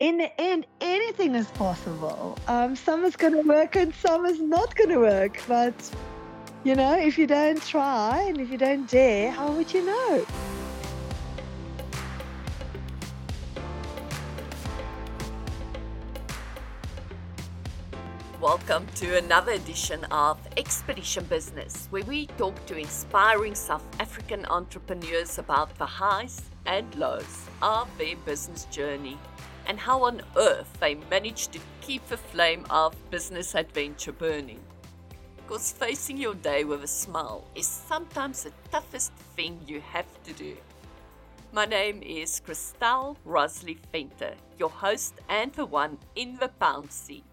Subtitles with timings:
[0.00, 2.38] in the end, anything is possible.
[2.46, 5.42] Um, some is going to work and some is not going to work.
[5.48, 5.74] But,
[6.62, 10.24] you know, if you don't try and if you don't dare, how would you know?
[18.40, 25.38] Welcome to another edition of Expedition Business, where we talk to inspiring South African entrepreneurs
[25.38, 29.18] about the highs and lows of their business journey
[29.68, 34.60] and how on earth they managed to keep the flame of business adventure burning.
[35.36, 40.32] Because facing your day with a smile is sometimes the toughest thing you have to
[40.32, 40.56] do.
[41.52, 47.24] My name is Christelle Rosley Venter, your host and the one in the pound seat,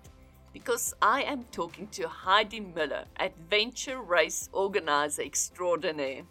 [0.54, 6.24] because I am talking to Heidi Muller, adventure race organizer extraordinaire.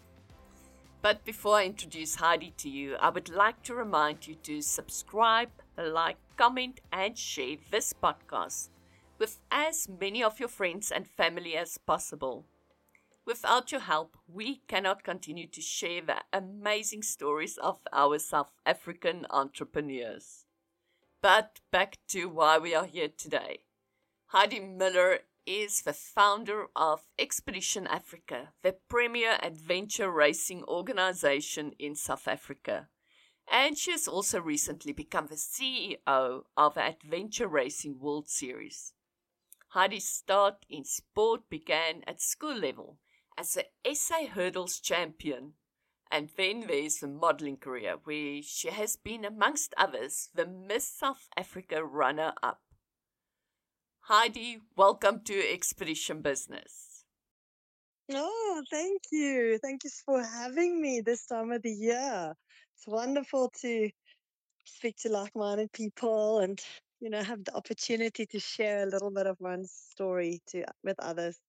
[1.03, 5.51] But before I introduce Heidi to you, I would like to remind you to subscribe,
[5.77, 8.69] like, comment, and share this podcast
[9.17, 12.45] with as many of your friends and family as possible.
[13.25, 19.25] Without your help, we cannot continue to share the amazing stories of our South African
[19.29, 20.45] entrepreneurs.
[21.21, 23.61] But back to why we are here today.
[24.27, 32.27] Heidi Muller is the founder of Expedition Africa, the premier adventure racing organization in South
[32.27, 32.89] Africa.
[33.51, 38.93] And she has also recently become the CEO of Adventure Racing World Series.
[39.69, 42.97] Heidi's start in sport began at school level
[43.37, 45.53] as a SA hurdles champion.
[46.11, 51.27] And then there's the modeling career, where she has been, amongst others, the Miss South
[51.35, 52.61] Africa runner up.
[54.01, 57.05] Heidi, welcome to Expedition Business.
[58.13, 59.57] Oh, thank you.
[59.61, 62.35] Thank you for having me this time of the year.
[62.85, 63.89] It's wonderful to
[64.63, 66.61] speak to like minded people and,
[66.99, 70.99] you know, have the opportunity to share a little bit of one's story to with
[70.99, 71.39] others.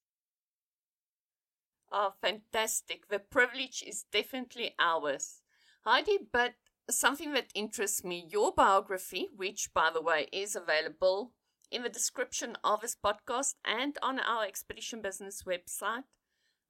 [1.92, 3.08] Oh, fantastic.
[3.08, 5.42] The privilege is definitely ours.
[5.84, 6.54] Heidi, but
[6.88, 11.32] something that interests me, your biography, which by the way is available
[11.70, 16.04] in the description of this podcast and on our Expedition Business website,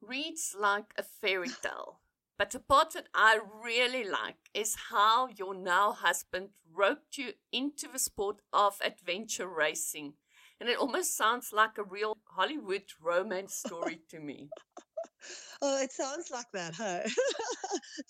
[0.01, 2.01] reads like a fairy tale.
[2.39, 7.89] But the part that I really like is how your now husband roped you into
[7.89, 10.15] the sport of adventure racing.
[10.61, 14.49] And it almost sounds like a real Hollywood romance story to me.
[15.63, 17.01] oh, it sounds like that, huh?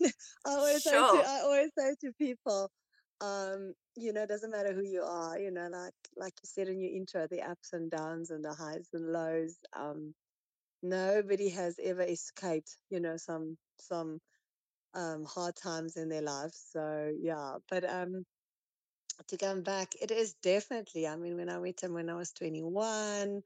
[0.47, 1.17] I always sure.
[1.17, 2.71] say to I always say to people,
[3.21, 6.69] um, you know, it doesn't matter who you are, you know, like like you said
[6.69, 9.57] in your intro, the ups and downs and the highs and lows.
[9.77, 10.15] Um,
[10.89, 14.21] nobody has ever escaped, you know, some some
[14.95, 16.61] um hard times in their lives.
[16.73, 18.25] So yeah, but um
[19.29, 21.07] to come back, it is definitely.
[21.07, 23.43] I mean, when I met him when I was 21,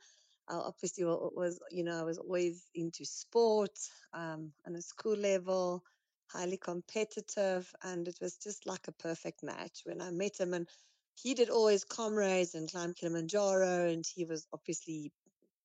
[0.49, 3.79] I obviously was, you know, I was always into sport
[4.13, 5.85] um, on a school level,
[6.33, 10.55] highly competitive, and it was just like a perfect match when I met him.
[10.55, 10.69] And
[11.15, 15.13] he did always comrades and climb Kilimanjaro, and he was obviously,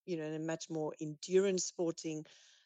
[0.05, 2.25] you know, in a much more endurance sporting.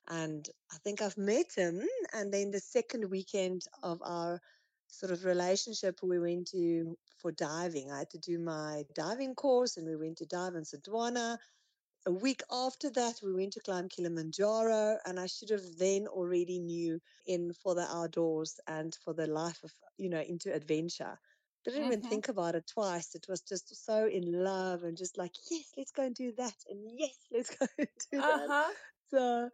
[0.09, 1.81] And I think I've met him,
[2.13, 4.39] and then the second weekend of our
[4.88, 7.91] sort of relationship we went to for diving.
[7.91, 11.38] I had to do my diving course and we went to dive in Sodwana.
[12.07, 16.59] A week after that, we went to climb Kilimanjaro, and I should have then already
[16.59, 21.19] knew in for the outdoors and for the life of, you know, into adventure.
[21.66, 22.03] Didn't even Mm-hmm.
[22.03, 23.16] think about it twice.
[23.16, 26.56] It was just so in love and just like, yes, let's go and do that.
[26.70, 28.52] And yes, let's go and do Uh that.
[29.09, 29.50] So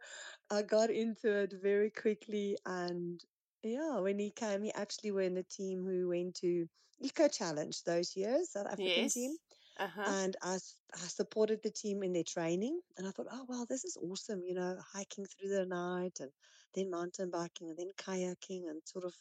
[0.50, 2.56] I got into it very quickly.
[2.64, 3.22] And
[3.62, 6.66] yeah, when he came, he actually were in the team who went to
[7.00, 9.36] Eco Challenge those years, South African team.
[9.36, 9.78] Yes.
[9.78, 10.14] Uh huh.
[10.14, 10.54] And I,
[10.94, 12.80] I supported the team in their training.
[12.96, 16.30] And I thought, oh, wow, this is awesome, you know, hiking through the night and
[16.74, 19.14] then mountain biking and then kayaking and sort of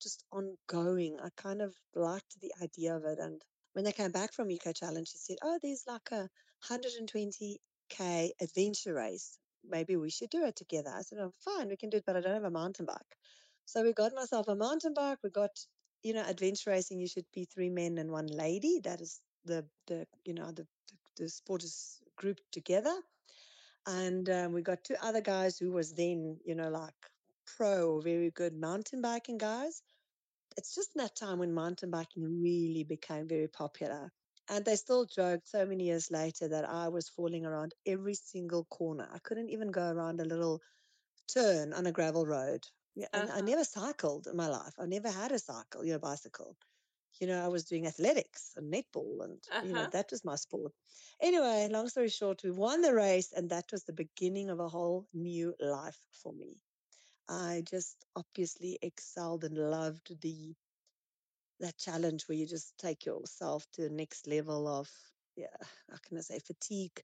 [0.00, 1.18] just ongoing.
[1.22, 3.18] I kind of liked the idea of it.
[3.18, 3.40] And
[3.72, 6.28] when they came back from Eco Challenge, she said, oh, there's like a
[6.70, 9.38] 120K adventure race.
[9.68, 10.90] Maybe we should do it together.
[10.94, 13.16] I said, oh, fine, we can do it, but I don't have a mountain bike.
[13.64, 15.18] So we got myself a mountain bike.
[15.22, 15.50] We got,
[16.02, 18.80] you know, adventure racing, you should be three men and one lady.
[18.84, 22.94] That is the, the you know, the, the, the sport is grouped together.
[23.86, 26.94] And um, we got two other guys who was then, you know, like
[27.56, 29.82] pro or very good mountain biking guys.
[30.56, 34.12] It's just in that time when mountain biking really became very popular.
[34.48, 38.64] And they still joked so many years later that I was falling around every single
[38.64, 39.08] corner.
[39.12, 40.62] I couldn't even go around a little
[41.32, 42.66] turn on a gravel road.
[42.94, 44.74] Yeah, and I never cycled in my life.
[44.78, 46.56] I never had a cycle, you know, bicycle.
[47.20, 49.92] you know, I was doing athletics and netball, and you know Uh-huh.
[49.92, 50.72] that was my sport.
[51.20, 54.68] Anyway, long story short, we won the race, and that was the beginning of a
[54.68, 56.60] whole new life for me.
[57.28, 60.54] I just obviously excelled and loved the
[61.60, 64.88] that challenge where you just take yourself to the next level of
[65.36, 65.46] yeah,
[65.90, 67.02] how can I say fatigue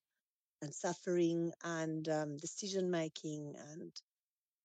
[0.62, 3.92] and suffering and um, decision making and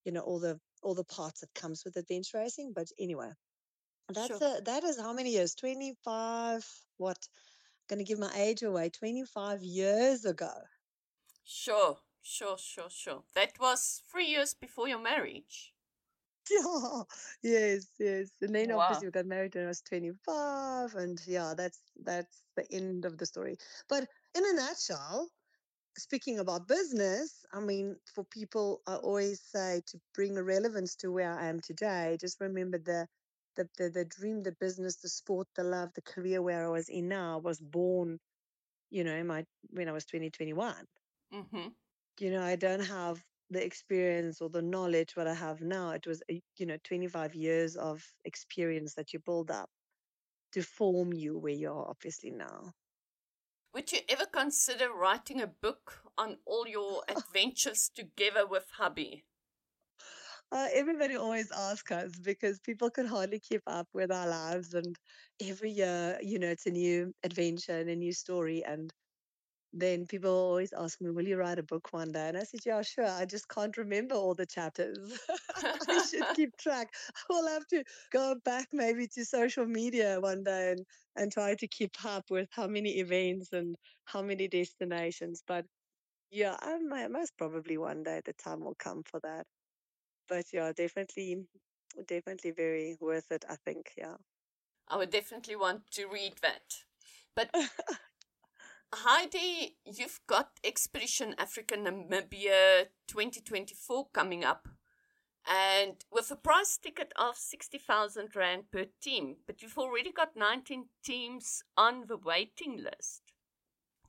[0.06, 2.74] you know all the all the parts that comes with adventure racing.
[2.74, 3.32] But anyway,
[4.14, 4.38] that's Sure.
[4.38, 5.56] a that is how many years?
[5.56, 6.66] Twenty five.
[6.98, 7.18] What?
[7.18, 8.90] I'm Going to give my age away.
[8.90, 10.52] Twenty five years ago.
[11.44, 11.98] Sure.
[12.30, 13.26] Sure, sure, sure.
[13.34, 15.76] That was three years before your marriage.
[16.50, 17.04] Yeah,
[17.44, 18.32] yes, yes.
[18.42, 19.08] And then obviously Wow.
[19.08, 23.26] we got married when I was 25, and yeah, that's that's the end of the
[23.26, 23.58] story.
[23.88, 25.30] But in a nutshell,
[25.98, 31.12] speaking about business, I mean, for people, I always say to bring a relevance to
[31.12, 33.08] where I am today, just remember the
[33.56, 36.90] the the, the dream, the business, the sport, the love, the career where I was
[36.90, 38.20] in now was born,
[38.92, 40.86] you know, in my when I was 20, 21
[41.34, 41.70] Mm-hmm.
[42.22, 45.92] You know, I don't have the experience or the knowledge what I have now.
[45.92, 46.22] It was,
[46.58, 49.70] you know, 25 years of experience that you build up
[50.54, 52.74] to form you where you are obviously now.
[53.74, 59.26] Would you ever consider writing a book on all your adventures together with hubby?
[60.52, 64.74] Uh, everybody always asks us because people can hardly keep up with our lives.
[64.74, 64.96] And
[65.42, 68.64] every year, you know, it's a new adventure and a new story.
[68.66, 68.92] And
[69.74, 72.28] then people always ask me, Will you write a book one day?
[72.30, 73.06] And I said, Yeah, sure.
[73.08, 75.20] I just can't remember all the chapters.
[75.90, 76.90] I should keep track.
[77.30, 80.86] I'll have to go back maybe to social media one day and,
[81.16, 83.76] and try to keep up with how many events and
[84.06, 85.44] how many destinations.
[85.48, 85.66] But
[86.32, 89.46] yeah, I might, most probably one day the time will come for that.
[90.28, 91.46] But yeah, definitely,
[92.08, 93.92] definitely very worth it, I think.
[93.98, 94.16] Yeah.
[94.88, 96.84] I would definitely want to read that.
[97.36, 97.50] But
[98.92, 104.68] Heidi, you've got Expedition Africa Namibia 2024 coming up.
[105.48, 110.86] And with a price ticket of 60,000 Rand per team, but you've already got 19
[111.04, 113.22] teams on the waiting list.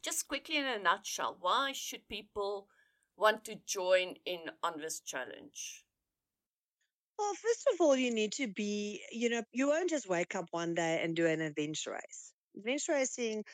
[0.03, 2.67] Just quickly in a nutshell, why should people
[3.17, 5.85] want to join in on this challenge?
[7.19, 10.47] Well, first of all, you need to be, you know, you won't just wake up
[10.53, 12.33] one day and do an adventure race.
[12.57, 13.45] Adventure racing,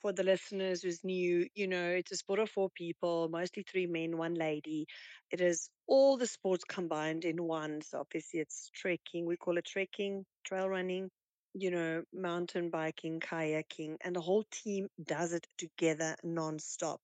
[0.00, 3.86] for the listeners who's new, you know, it's a sport of four people, mostly three
[3.86, 4.86] men, one lady.
[5.30, 7.80] It is all the sports combined in one.
[7.82, 11.10] So obviously it's trekking, we call it trekking, trail running,
[11.54, 17.00] you know, mountain biking, kayaking, and the whole team does it together non-stop.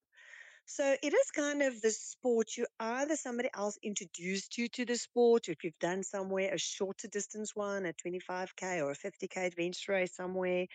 [0.67, 4.97] So it is kind of the sport you either somebody else introduced you to the
[4.97, 9.93] sport, if you've done somewhere a shorter distance one, a 25k or a 50k adventure
[9.93, 10.67] race somewhere,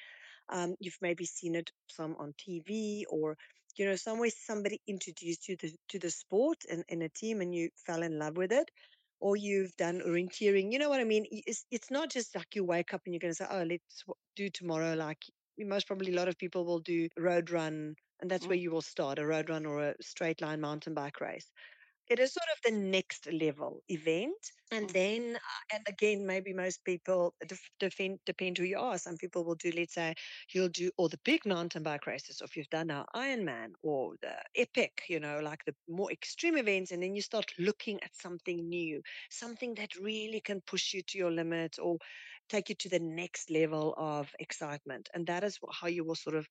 [0.50, 3.38] um, you've maybe seen it some on TV or
[3.78, 7.54] you know somewhere somebody introduced you to, to the sport and in a team and
[7.54, 8.70] you fell in love with it
[9.20, 11.26] or you've done orienteering you know what i mean?
[11.32, 14.04] It's, it's not just like you wake up and you're going to say oh let's
[14.36, 15.20] do tomorrow like
[15.60, 18.72] most probably a lot of people will do road run and that's where Mm, you
[18.72, 21.52] will start a road run or a straight line mountain bike race
[22.08, 24.52] it is sort of the next level event.
[24.72, 27.36] And mhm, then, uh, and again, maybe most people
[27.80, 28.98] depend, depend who you are.
[28.98, 30.16] Some people will do, let's say,
[30.54, 34.16] you'll do all the big mountain bike races, or if you've done now Ironman or
[34.22, 36.92] the epic, you know, like the more extreme events.
[36.92, 41.18] And then you start looking at something new, something that really can push you to
[41.18, 41.98] your limit or
[42.50, 45.10] take you to the next level of excitement.
[45.14, 46.48] And that is how you will sort of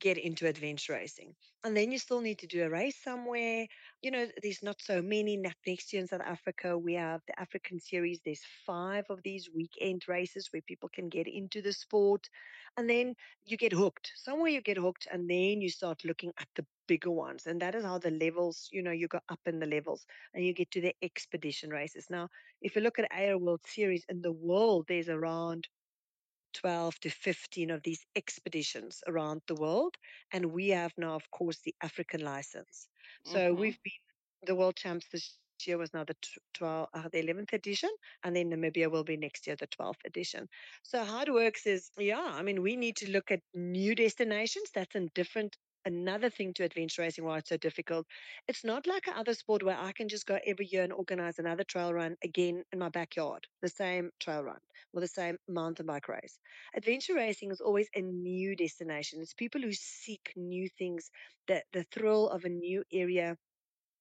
[0.00, 1.34] get into adventure racing.
[1.64, 3.66] And then you still need to do a race somewhere.
[4.02, 5.36] You know, there's not so many.
[5.36, 8.20] Ne- Next year in South Africa, we have the African Series.
[8.24, 12.28] There's five of these weekend races where people can get into the sport.
[12.76, 13.14] And then
[13.44, 14.12] you get hooked.
[14.16, 17.46] Somewhere you get hooked, and then you start looking at the bigger ones.
[17.46, 20.44] And that is how the levels, you know, you go up in the levels and
[20.44, 22.06] you get to the expedition races.
[22.10, 22.28] Now,
[22.62, 25.68] if you look at AR World Series in the world, there's around
[26.56, 29.96] 12 to 15 of these expeditions around the world.
[30.32, 32.88] And we have now, of course, the African license.
[33.24, 33.54] So mhm.
[33.54, 33.92] we've been
[34.42, 37.90] the world champs this year was now the tw- 12, uh, the 11th edition,
[38.24, 40.48] and then Namibia will be next year the 12th edition.
[40.82, 44.70] So how it works is, yeah, I mean, we need to look at new destinations.
[44.74, 45.56] That's in different.
[45.86, 48.06] Another thing to adventure racing, why it's so difficult,
[48.46, 51.64] it's not like another sport where I can just go every year and organize another
[51.64, 54.60] trail run again in my backyard, the same trail run
[54.92, 56.38] or the same mountain bike race
[56.74, 59.22] Adventure racing is always a new destination.
[59.22, 61.10] It's people who seek new things,
[61.48, 63.38] the, the thrill of a new area,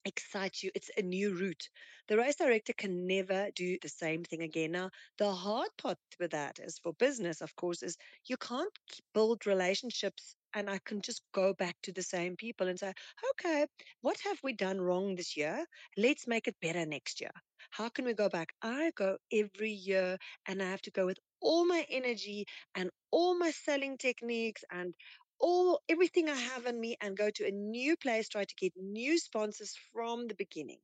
[0.05, 0.71] excites you.
[0.75, 1.69] It's a new route.
[2.07, 4.71] The race director can never do the same thing again.
[4.71, 8.71] Now, the hard part with that is for business, of course, is you can't
[9.13, 12.93] build relationships and I can just go back to the same people and say,
[13.31, 13.67] okay,
[14.01, 15.65] what have we done wrong this year?
[15.97, 17.31] Let's make it better next year.
[17.71, 18.53] How can we go back?
[18.63, 22.45] I go every year and I have to go with all my energy
[22.75, 24.95] and all my selling techniques and
[25.39, 28.74] all everything I have in me and go to a new place, try to get
[28.77, 30.79] new sponsors from the beginning.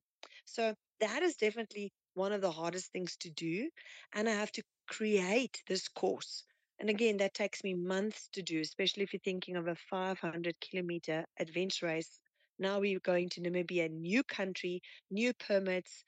[0.46, 3.70] So that is definitely one of the hardest things to do.
[4.13, 6.44] And I have to create this course.
[6.82, 10.56] And again, that takes me months to do, especially if you're thinking of a 500
[10.60, 12.20] kilometer adventure race.
[12.58, 16.04] Now we're going to Namibia, new country, new permits.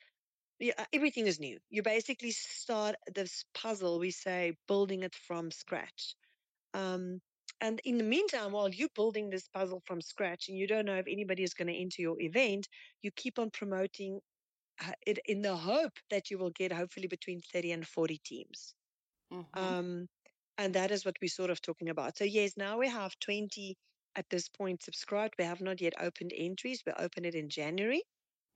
[0.92, 1.60] Everything is new.
[1.70, 6.16] You basically start this puzzle, we say, building it from scratch.
[6.74, 7.22] Um,
[7.62, 10.98] and in the meantime, while you're building this puzzle from scratch and you don't know
[10.98, 12.68] if anybody is going to enter your event,
[13.04, 14.20] you keep on promoting
[14.84, 18.74] uh, it in the hope that you will get hopefully between 30 and 40 teams.
[19.32, 19.60] Mm-hmm.
[19.64, 20.08] Um,
[20.58, 22.18] and that is what we're sort of talking about.
[22.18, 23.78] So, yes, now we have 20
[24.16, 25.36] at this point subscribed.
[25.38, 26.84] We have not yet opened entries.
[26.86, 28.04] We'll open it in January.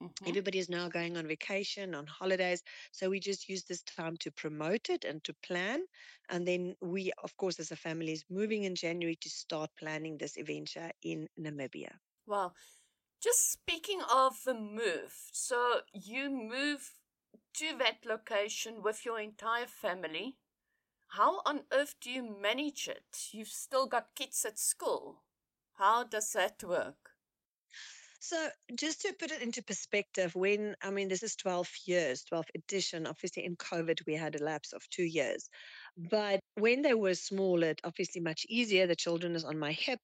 [0.02, 0.30] Mm-hmm.
[0.30, 2.62] Everybody is now going on vacation, on holidays.
[2.92, 5.82] So we just use this time to promote it and to plan.
[6.30, 10.18] And then we, of course, as a family, is moving in January to start planning
[10.18, 11.92] this adventure in Namibia.
[12.28, 12.54] Well,
[13.24, 16.94] just speaking of the move, so you move
[17.56, 20.36] to that location with your entire family.
[21.10, 23.30] How on earth do you manage it?
[23.32, 25.24] You've still got kids at school.
[25.74, 27.12] How does that work?
[28.20, 32.50] So, just to put it into perspective, when I mean, this is 12 years, 12th
[32.56, 33.08] edition.
[33.08, 35.50] Obviously, in COVID, we had a lapse of two years.
[35.96, 38.88] But when they were small, it obviously much easier.
[38.88, 40.02] The children is on my hip,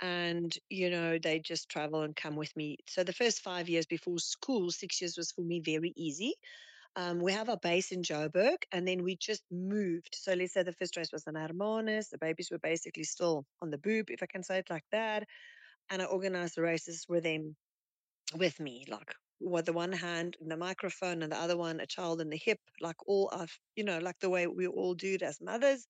[0.00, 2.78] and you know, they just travel and come with me.
[2.86, 6.34] So, the first five years before school, six years was for me very easy.
[6.96, 10.14] Um, we have our base in Joburg, and then we just moved.
[10.14, 12.08] So, let's say the first race was in Hermanus.
[12.08, 15.24] The babies were basically still on the boob, if I can say it like that.
[15.90, 17.56] And I organized the races with them
[18.34, 21.86] with me, like with the one hand in the microphone and the other one a
[21.86, 25.14] child in the hip, like all of, you know, like the way we all do
[25.14, 25.86] it as mothers.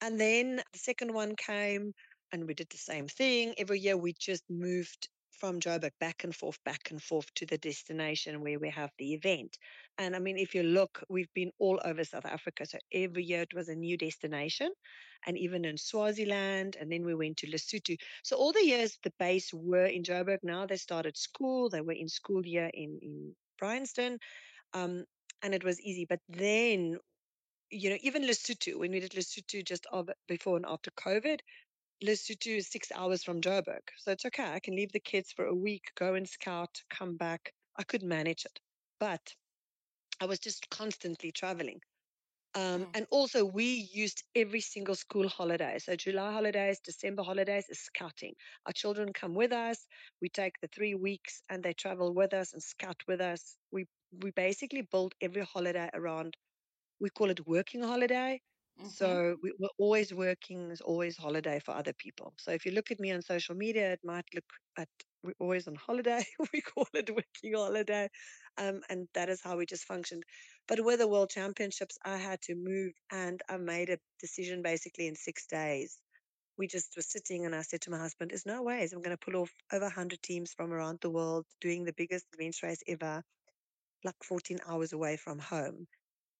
[0.00, 1.94] And then the second one came
[2.32, 3.54] and we did the same thing.
[3.58, 5.08] Every year we just moved
[5.38, 9.14] from Joburg back and forth, back and forth to the destination where we have the
[9.14, 9.58] event.
[9.98, 12.66] And I mean, if you look, we've been all over South Africa.
[12.66, 14.70] So every year it was a new destination.
[15.26, 17.96] And even in Swaziland, and then we went to Lesotho.
[18.22, 20.38] So all the years the base were in Joburg.
[20.42, 21.68] Now they started school.
[21.68, 24.18] They were in school year in, in Bryanston.
[24.74, 25.04] Um,
[25.42, 26.06] and it was easy.
[26.08, 26.98] But then
[27.70, 29.86] you know, even Lesotho, when we did Lesotho just
[30.28, 31.40] before and after COVID,
[32.04, 33.80] Lesotho is six hours from Joburg.
[33.98, 34.44] So it's okay.
[34.44, 37.52] I can leave the kids for a week, go and scout, come back.
[37.76, 38.60] I could manage it.
[39.00, 39.34] But
[40.20, 41.80] I was just constantly traveling.
[42.54, 42.90] Um, Mm.
[42.94, 45.78] and also, we used every single school holiday.
[45.78, 48.34] So, July holidays, December holidays is scouting.
[48.66, 49.86] Our children come with us.
[50.20, 53.56] We take the three weeks and they travel with us and scout with us.
[53.72, 53.86] We,
[54.22, 56.36] we basically build every holiday around
[57.00, 58.40] we call it working holiday.
[58.78, 58.88] Mm-hmm.
[58.88, 62.34] So we, we're always working, is always holiday for other people.
[62.38, 64.44] So if you look at me on social media, it might look
[64.78, 64.88] at
[65.22, 66.24] we're always on holiday.
[66.52, 68.08] we call it working holiday.
[68.58, 70.22] Um, and that is how we just functioned.
[70.68, 75.06] But with the World Championships, I had to move and I made a decision basically
[75.08, 75.98] in six days.
[76.58, 79.16] We just were sitting and I said to my husband, There's no ways I'm going
[79.16, 82.82] to pull off over 100 teams from around the world doing the biggest adventure race
[82.86, 83.22] ever,
[84.04, 85.86] like 14 hours away from home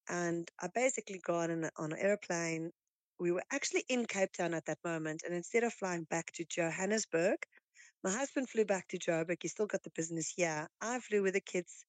[0.09, 2.71] and I basically got on, on an airplane.
[3.19, 6.45] We were actually in Cape Town at that moment, and instead of flying back to
[6.45, 7.39] Johannesburg,
[8.05, 9.39] my husband flew back to Joburg.
[9.41, 10.69] He still got the business here.
[10.81, 11.85] I flew with the kids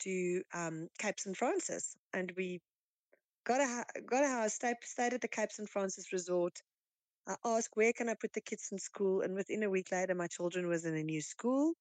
[0.00, 1.36] to um, Cape St.
[1.36, 2.60] Francis, and we
[3.46, 4.54] got a got a house.
[4.54, 5.68] Stayed, stayed at the Cape St.
[5.68, 6.58] Francis resort.
[7.28, 10.14] I asked where can I put the kids in school, and within a week later,
[10.14, 11.72] my children was in a new school.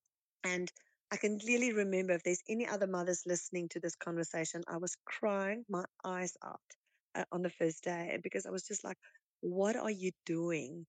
[0.43, 0.71] And
[1.11, 4.95] I can clearly remember if there's any other mothers listening to this conversation, I was
[5.05, 6.61] crying my eyes out
[7.15, 8.97] uh, on the first day because I was just like,
[9.41, 10.85] what are you doing?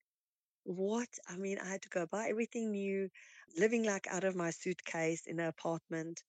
[0.65, 1.09] What?
[1.29, 3.09] I mean, I had to go buy everything new,
[3.57, 6.23] living like out of my suitcase in an apartment.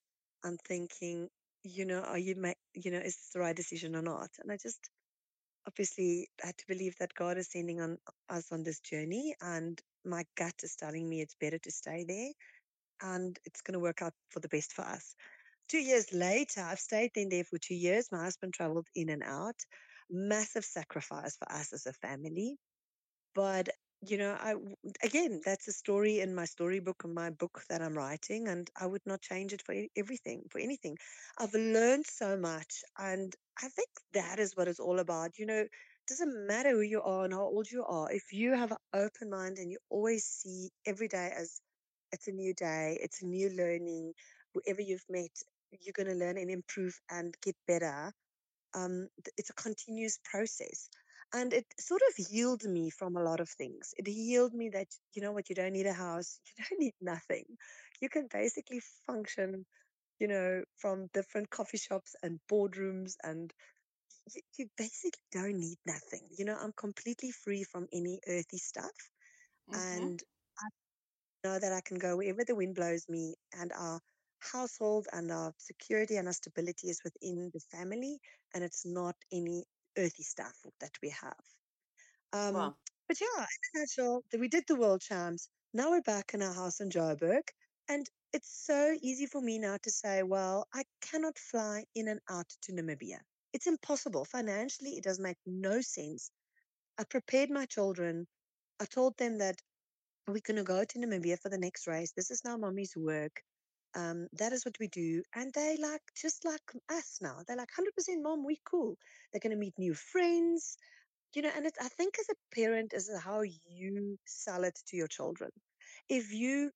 [0.44, 1.30] I'm thinking,
[1.64, 4.30] you know, are you, ma- you know, is this the right decision or not?
[4.40, 4.90] And I just
[5.68, 7.98] obviously had to believe that God is sending on
[8.30, 12.32] us on this journey, and my gut is telling me it's better to stay there
[13.02, 15.16] and it's going to work out for the best for us.
[15.70, 18.12] Two years later, I've stayed in there for two years.
[18.12, 19.56] My husband traveled in and out.
[20.10, 22.58] Massive sacrifice for us as a family.
[23.36, 23.70] But
[24.02, 24.56] you know, I,
[25.04, 28.86] again, that's a story in my storybook and my book that I'm writing, and I
[28.86, 30.98] would not change it for everything, for anything.
[31.38, 35.40] I've learned so much, and I think that is what it's all about.
[35.40, 35.72] You know, it
[36.08, 38.12] doesn't matter who you are and how old you are.
[38.12, 41.60] If you have an open mind and you always see every day as
[42.12, 44.14] it's a new day, it's a new learning.
[44.54, 45.32] Whoever you've met,
[45.82, 48.14] you're going to learn and improve and get better
[48.76, 50.90] um, it's a continuous process.
[51.34, 53.94] And it sort of healed me from a lot of things.
[53.98, 56.94] It healed me that, you know what, you don't need a house, you don't need
[57.02, 57.46] nothing.
[58.02, 59.66] You can basically function,
[60.20, 63.52] you know, from different coffee shops and boardrooms, and
[64.34, 66.22] you, you basically don't need nothing.
[66.38, 68.92] You know, I'm completely free from any earthy stuff.
[69.74, 70.04] Mm-hmm.
[70.04, 70.24] And
[71.48, 74.02] know that I can go wherever the wind blows me, and our
[74.40, 78.20] household and our security and our stability is within the family,
[78.54, 79.66] and it's not any
[79.98, 81.46] earthy stuff that we have.
[82.34, 82.78] Um, Well,
[83.08, 85.50] but yeah, in a nutshell, we did the world champs.
[85.74, 87.44] Now we're back in our house in Joburg,
[87.90, 92.22] and it's so easy for me now to say, well, I cannot fly in and
[92.30, 93.20] out to Namibia.
[93.54, 94.26] It's impossible.
[94.26, 96.32] Financially, it does make no sense.
[96.98, 98.28] I prepared my children.
[98.80, 99.62] I told them that
[100.28, 102.12] we're going to go to Namibia for the next race.
[102.16, 103.42] This is now mommy's work.
[103.96, 105.24] Um, that is what we do.
[105.36, 108.98] And they like, just like us now, they're like, 100% mom, we cool.
[109.32, 110.78] They're going to meet new friends,
[111.34, 115.08] you know, and I think as a parent is how you sell it to your
[115.08, 115.50] children.
[116.10, 116.72] If you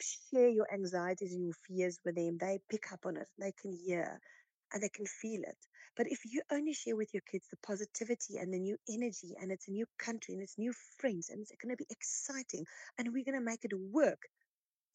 [0.00, 3.72] share your anxieties and your fears with them, they pick up on it, they can
[3.72, 4.20] hear
[4.72, 5.58] and they can feel it.
[5.96, 9.50] But if you only share with your kids the positivity and the new energy, and
[9.50, 12.66] it's a new country and it's new friends, and it's going to be exciting,
[12.98, 14.28] and we're going to make it work,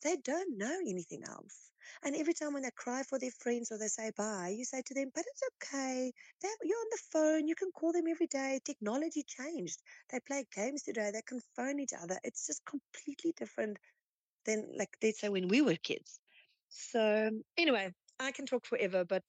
[0.04, 1.72] they don't know anything else.
[2.04, 4.82] And every time when they cry for their friends or they say bye, you say
[4.86, 5.44] to them, but it's
[5.74, 6.12] okay.
[6.42, 7.48] They you're on the phone.
[7.48, 8.60] You can call them every day.
[8.64, 9.82] Technology changed.
[10.12, 11.12] They play games today.
[11.12, 12.18] They can phone each other.
[12.24, 13.78] It's just completely different
[14.46, 16.20] than, like, let's say when we were kids.
[16.70, 19.24] So, anyway, I can talk forever, but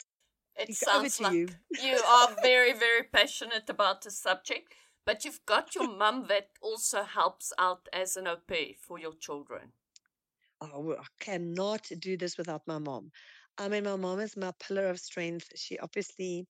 [0.57, 1.47] it sounds to you.
[1.47, 6.51] like you are very, very passionate about the subject, but you've got your mum that
[6.61, 9.73] also helps out as an au pair for your children.
[10.61, 13.11] Oh, I cannot do this without my mom.
[13.59, 15.49] I mean, my mom is my pillar of strength.
[15.57, 16.47] She obviously,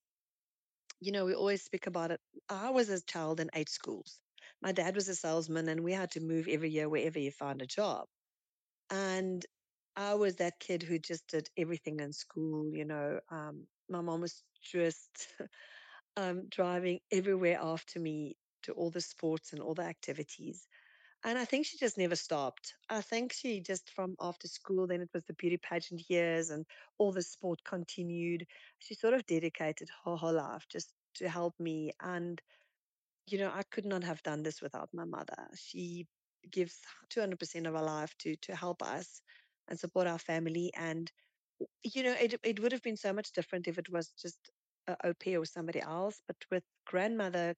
[1.01, 2.21] you know, we always speak about it.
[2.49, 4.21] I was a child in eight schools.
[4.61, 7.63] My dad was a salesman, and we had to move every year wherever you found
[7.63, 8.07] a job.
[8.91, 9.45] And
[9.97, 12.71] I was that kid who just did everything in school.
[12.73, 15.29] You know, um, my mom was just
[16.17, 20.69] um, driving everywhere after me to all the sports and all the activities.
[21.25, 22.75] And I think she just never stopped.
[22.91, 26.67] I think she just from after school, then it was the beauty pageant years and
[26.99, 28.47] all the sport continued.
[28.81, 31.93] She sort of dedicated her whole life just to help me.
[32.01, 32.41] And,
[33.27, 35.49] you know, I could not have done this without my mother.
[35.57, 36.09] She
[36.51, 39.23] gives 200% of her life to to help us
[39.69, 40.73] and support our family.
[40.75, 41.11] And,
[41.83, 44.51] you know, it, it would have been so much different if it was just
[44.89, 46.23] a au pair or somebody else.
[46.27, 47.55] But with grandmother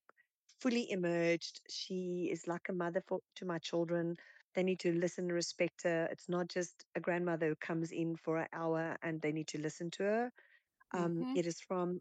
[0.60, 1.60] fully emerged.
[1.70, 4.16] She is like a mother for, to my children.
[4.54, 6.08] They need to listen and respect her.
[6.10, 9.60] It's not just a grandmother who comes in for an hour and they need to
[9.60, 10.30] listen to her.
[10.92, 11.34] Um, Mm-hmm.
[11.34, 12.00] it is from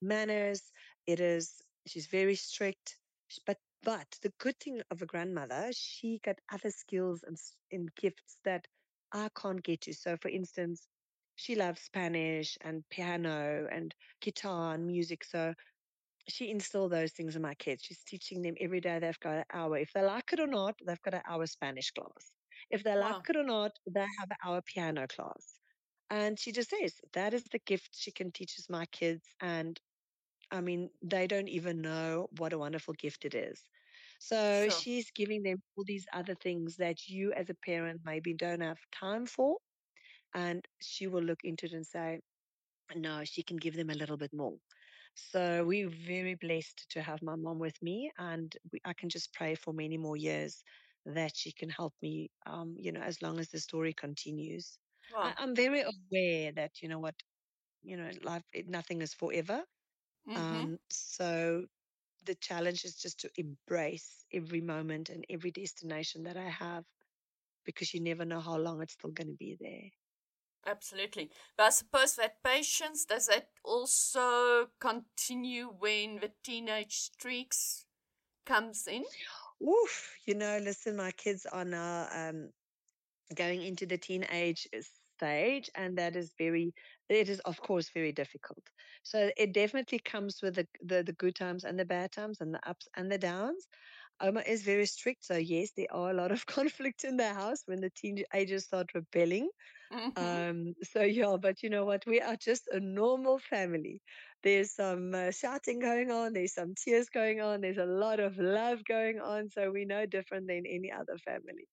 [0.00, 0.72] manners.
[1.06, 2.98] It is she's very strict.
[3.46, 7.36] But but the good thing of a grandmother, she got other skills and,
[7.70, 8.66] and gifts that
[9.12, 9.94] I can't get to.
[9.94, 10.88] So, for instance,
[11.36, 15.24] she loves Spanish and piano and guitar and music.
[15.24, 15.54] So
[16.28, 17.82] she instilled those things in my kids.
[17.84, 19.76] She's teaching them every day they've got an hour.
[19.78, 22.34] If they like it or not, they've got an hour Spanish class.
[22.70, 25.60] If they like it or not, they have an hour piano class.
[26.10, 29.34] And she just says that is the gift she can teach us my kids.
[29.40, 29.80] And
[30.50, 33.68] I mean, they don't even know what a wonderful gift it is.
[34.18, 34.70] So Sure.
[34.70, 38.78] she's giving them all these other things that you as a parent maybe don't have
[38.92, 39.58] time for.
[40.34, 42.20] And she will look into it and say,
[42.94, 44.56] no, she can give them a little bit more.
[45.14, 49.32] So we're very blessed to have my mom with me, and we, I can just
[49.34, 50.62] pray for many more years
[51.06, 52.30] that she can help me.
[52.46, 54.78] Um, you know, as long as the story continues.
[55.22, 55.36] I, Wow.
[55.38, 57.14] I'm very aware that you know what,
[57.82, 59.64] you know, life it, nothing is forever.
[60.28, 60.64] Mm-hmm.
[60.66, 61.66] Um, so
[62.24, 66.84] the challenge is just to embrace every moment and every destination that I have,
[67.64, 69.90] because you never know how long it's still going to be there.
[70.66, 71.30] Absolutely.
[71.56, 77.86] But I suppose that patience, does that also continue when the teenage streaks
[78.46, 79.04] comes in?
[79.62, 82.50] Oof, you know, listen, my kids are now um,
[83.34, 84.66] going into the teenage
[85.16, 86.72] stage and that is very
[87.08, 88.62] it is of course very difficult
[89.04, 92.52] so it definitely comes with the, the the good times and the bad times and
[92.52, 93.68] the ups and the downs
[94.20, 95.24] Oma is very strict.
[95.24, 98.94] So, yes, there are a lot of conflict in the house when the teenagers start
[98.94, 99.48] rebelling.
[99.94, 100.24] Mm-hmm.
[100.24, 102.04] Um, so, yeah, but you know what?
[102.06, 104.02] We are just a normal family.
[104.42, 108.36] There's some uh, shouting going on, there's some tears going on, there's a lot of
[108.38, 109.50] love going on.
[109.50, 111.68] So, we're no different than any other family.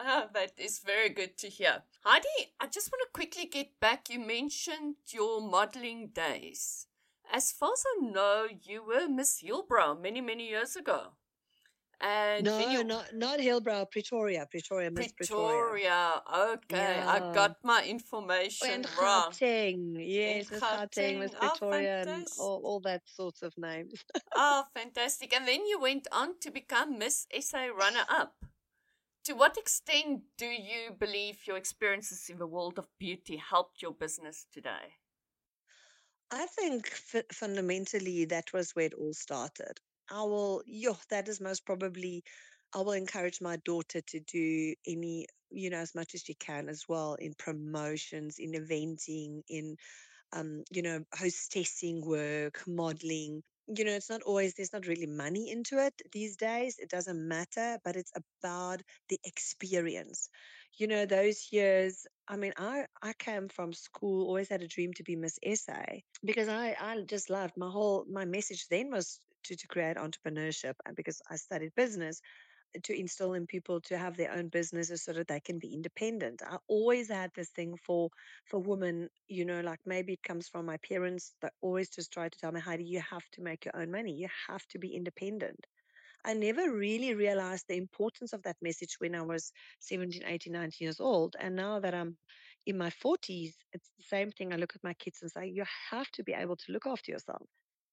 [0.00, 1.82] Ah, that is very good to hear.
[2.04, 4.10] Heidi, I just want to quickly get back.
[4.10, 6.86] You mentioned your modeling days.
[7.32, 11.12] As far as I know, you were Miss Hillbrow many, many years ago.
[12.00, 12.84] And no, you...
[12.84, 15.48] not not Hillbrow, Pretoria, Pretoria, Miss Pretoria.
[15.48, 16.22] Pretoria.
[16.52, 17.10] Okay, yeah.
[17.10, 19.32] I got my information and wrong.
[19.32, 24.04] Gauteng, yes, Miss Gauteng, Miss oh, Pretoria, oh, and all, all that sorts of names.
[24.36, 25.34] oh, fantastic!
[25.34, 28.44] And then you went on to become Miss SA runner-up.
[29.24, 33.92] To what extent do you believe your experiences in the world of beauty helped your
[33.92, 34.94] business today?
[36.30, 39.80] I think f- fundamentally that was where it all started.
[40.10, 42.24] I will, yo, that is most probably,
[42.74, 46.68] I will encourage my daughter to do any, you know, as much as she can
[46.68, 49.76] as well in promotions, in eventing, in,
[50.32, 53.42] um, you know, hostessing work, modeling.
[53.68, 56.78] You know, it's not always, there's not really money into it these days.
[56.78, 60.28] It doesn't matter, but it's about the experience.
[60.78, 64.92] You know, those years, I mean, I, I came from school, always had a dream
[64.94, 69.20] to be Miss SA because I, I just loved my whole, my message then was
[69.44, 72.20] to, to create entrepreneurship and because I studied business
[72.76, 75.74] uh, to instill in people to have their own businesses so that they can be
[75.74, 76.42] independent.
[76.46, 78.10] I always had this thing for
[78.46, 82.28] for women, you know, like maybe it comes from my parents that always just try
[82.28, 84.12] to tell me, Heidi, you have to make your own money.
[84.12, 85.66] You have to be independent.
[86.24, 90.72] I never really realized the importance of that message when I was 17, 18, 19
[90.86, 91.36] years old.
[91.38, 92.16] And now that I'm
[92.66, 94.52] in my 40s, it's the same thing.
[94.52, 97.12] I look at my kids and say, you have to be able to look after
[97.12, 97.46] yourself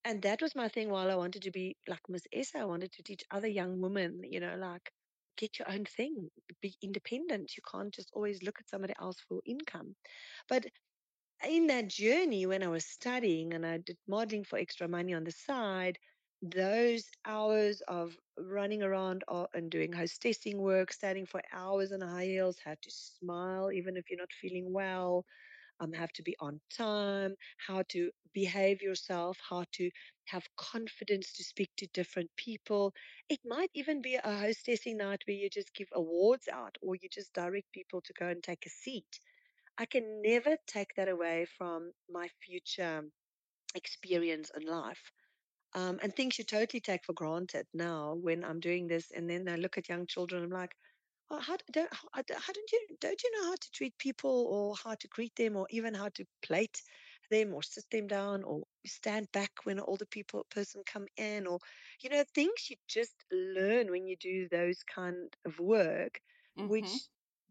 [0.05, 2.59] and that was my thing while I wanted to be like Miss SA.
[2.61, 4.91] I wanted to teach other young women, you know, like
[5.37, 6.29] get your own thing,
[6.61, 7.57] be independent.
[7.57, 9.95] You can't just always look at somebody else for income.
[10.49, 10.65] But
[11.47, 15.23] in that journey, when I was studying and I did modeling for extra money on
[15.23, 15.97] the side,
[16.41, 22.57] those hours of running around and doing hostessing work, standing for hours on high heels,
[22.63, 25.25] had to smile even if you're not feeling well
[25.79, 29.89] um, have to be on time, how to behave yourself, how to
[30.25, 32.93] have confidence to speak to different people.
[33.29, 37.09] It might even be a hostessing night where you just give awards out or you
[37.11, 39.19] just direct people to go and take a seat.
[39.77, 43.03] I can never take that away from my future
[43.75, 45.11] experience in life.
[45.73, 49.11] Um, and things you totally take for granted now when I'm doing this.
[49.11, 50.73] And then I look at young children, I'm like,
[51.29, 54.75] well, how don't how, how don't you don't you know how to treat people or
[54.75, 56.81] how to greet them or even how to plate
[57.29, 61.47] them or sit them down or stand back when an older people person come in
[61.47, 61.59] or
[62.01, 66.21] you know things you just learn when you do those kind of work
[66.57, 66.95] Mm-hmm.
[66.95, 67.09] which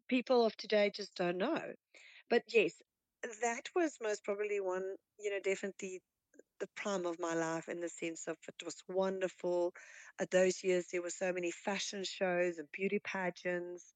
[0.09, 1.75] people of today just don't know
[2.31, 2.83] but yes
[3.41, 6.03] that was most probably one you know definitely
[6.61, 9.73] the prime of my life in the sense of it was wonderful.
[10.21, 13.93] At those years, there were so many fashion shows and beauty pageants.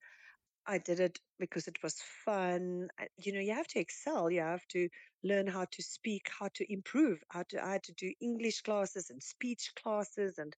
[0.67, 2.89] I did it because it was fun.
[3.17, 4.31] You know, you have to excel.
[4.31, 4.89] You have to
[5.25, 7.23] learn how to speak, how to improve.
[7.31, 10.55] How to I had to do English classes and speech classes and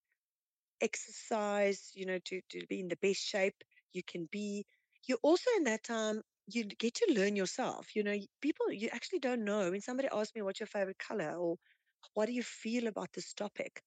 [0.81, 1.91] exercise.
[1.95, 3.55] You know, to to be in the best shape
[3.93, 4.65] you can be.
[5.07, 7.95] You also in that time you get to learn yourself.
[7.95, 9.71] You know, people you actually don't know.
[9.71, 11.57] When somebody asks me what's your favorite color or
[12.13, 13.81] what do you feel about this topic?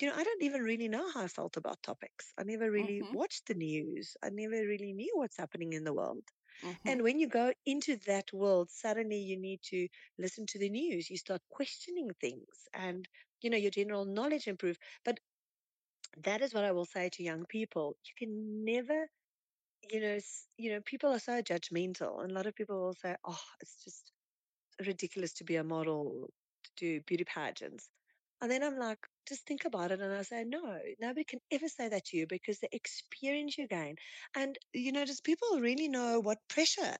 [0.00, 2.32] You know, I don't even really know how I felt about topics.
[2.38, 3.12] I never really Mm-hmm.
[3.12, 4.16] watched the news.
[4.22, 6.24] I never really knew what's happening in the world.
[6.64, 6.88] Mm-hmm.
[6.88, 11.10] And when you go into that world, suddenly you need to listen to the news.
[11.10, 13.08] You start questioning things and,
[13.40, 14.78] you know, your general knowledge improve.
[15.04, 15.20] But
[16.24, 17.96] that is what I will say to young people.
[18.04, 19.08] You can never,
[19.90, 20.18] you know,
[20.56, 22.22] you know, people are so judgmental.
[22.22, 24.12] And a lot of people will say, oh, it's just
[24.86, 26.30] ridiculous to be a model,
[26.78, 27.88] do beauty pageants.
[28.40, 30.00] And then I'm like, just think about it.
[30.00, 33.66] And I say, no, nobody can ever say that to you because the experience you
[33.66, 33.96] gain.
[34.36, 36.96] And, you know, does people really know what pressure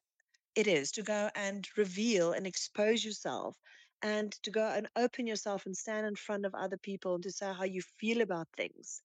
[0.56, 3.56] it is to go and reveal and expose yourself
[4.02, 7.30] and to go and open yourself and stand in front of other people and to
[7.30, 9.00] say how you feel about things?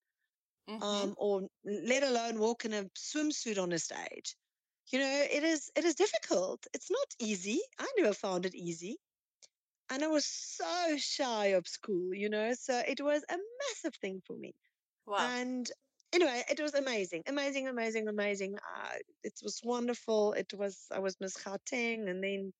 [0.68, 0.82] Mm-hmm.
[0.82, 4.34] Um, or let alone walk in a swimsuit on a stage.
[4.90, 6.66] You know, it is it is difficult.
[6.74, 7.60] It's not easy.
[7.78, 8.98] I never found it easy
[9.94, 13.36] and I was so shy of school, you know, so it was a
[13.68, 14.54] massive thing for me.
[15.06, 15.18] Wow.
[15.20, 15.70] And
[16.12, 18.56] anyway, it was amazing, amazing, amazing, amazing.
[18.56, 20.32] Uh, it was wonderful.
[20.34, 22.52] It was, I was Miss Gauteng, and then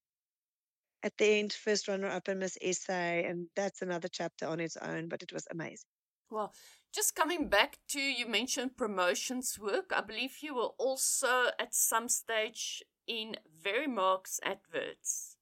[1.02, 2.92] at the end, first runner up in Miss SA.
[2.92, 5.90] and that's another chapter on its own, but it was amazing.
[6.30, 6.52] Well,
[6.94, 9.92] Just coming back to you mentioned promotions work.
[9.94, 15.33] I believe you were also at some stage in Verimark's adverts,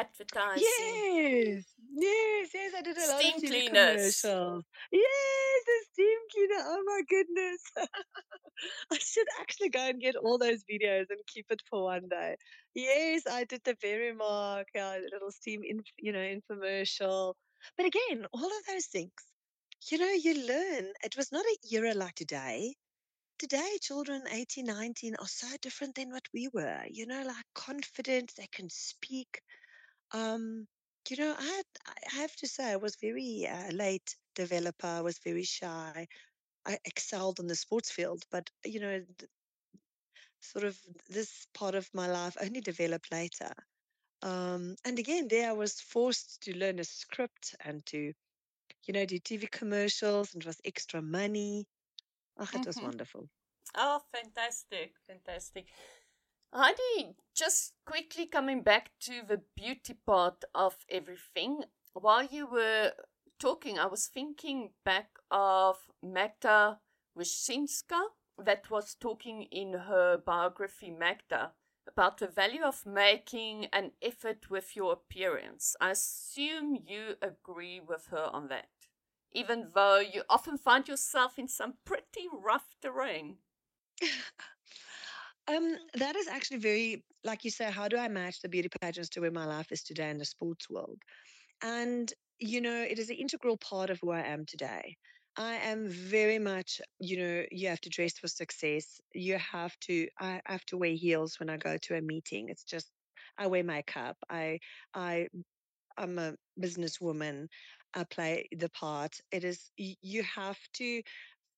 [0.00, 1.04] advertising.
[1.14, 2.74] Yes, yes, yes.
[2.76, 3.64] I did a lot Steam of cleaners.
[3.64, 4.64] commercials.
[4.92, 6.62] Yes, the steam cleaner.
[6.66, 7.62] Oh my goodness.
[8.92, 12.36] I should actually go and get all those videos and keep it for one day.
[12.74, 17.34] Yes, I did the Verimark, uh, little steam, in, you know, infomercial.
[17.76, 19.12] But again, all of those things,
[19.90, 20.92] you know, you learn.
[21.04, 22.76] It was not an era like today.
[23.38, 26.84] Today, children 18, 19 are so different than what we were.
[26.90, 29.42] You know, like confident, they can speak.
[30.12, 30.68] Um,
[31.08, 34.86] you know, I had, I have to say, I was very uh, late developer.
[34.86, 36.08] I was very shy.
[36.66, 39.30] I excelled in the sports field, but you know, th-
[40.40, 43.52] sort of this part of my life only developed later.
[44.22, 48.12] Um, and again, there I was forced to learn a script and to,
[48.86, 51.66] you know, do TV commercials, and it was extra money.
[52.38, 52.82] Oh, it was Mm-hmm.
[52.82, 53.28] wonderful.
[53.76, 55.68] Oh, fantastic, fantastic.
[56.52, 61.64] Heidi, just quickly coming back to the beauty part of everything.
[61.92, 62.92] While you were
[63.38, 66.80] talking, I was thinking back of Magda
[67.16, 68.00] Wierzycka
[68.36, 71.52] that was talking in her biography, Magda,
[71.86, 75.76] about the value of making an effort with your appearance.
[75.80, 78.70] I assume you agree with her on that,
[79.30, 83.36] even though you often find yourself in some pretty rough terrain.
[85.50, 89.10] Um, that is actually very, like you say, how do I match the beauty pageants
[89.10, 90.98] to where my life is today in the sports world?
[91.62, 94.96] And, you know, it is an integral part of who I am today.
[95.36, 99.00] I am very much, you know, you have to dress for success.
[99.14, 102.48] You have to, I have to wear heels when I go to a meeting.
[102.48, 102.92] It's just,
[103.38, 104.16] I wear makeup.
[104.28, 104.60] I,
[104.94, 105.28] I,
[105.98, 107.48] I'm a businesswoman.
[107.94, 109.16] I play the part.
[109.32, 111.02] It is, you have to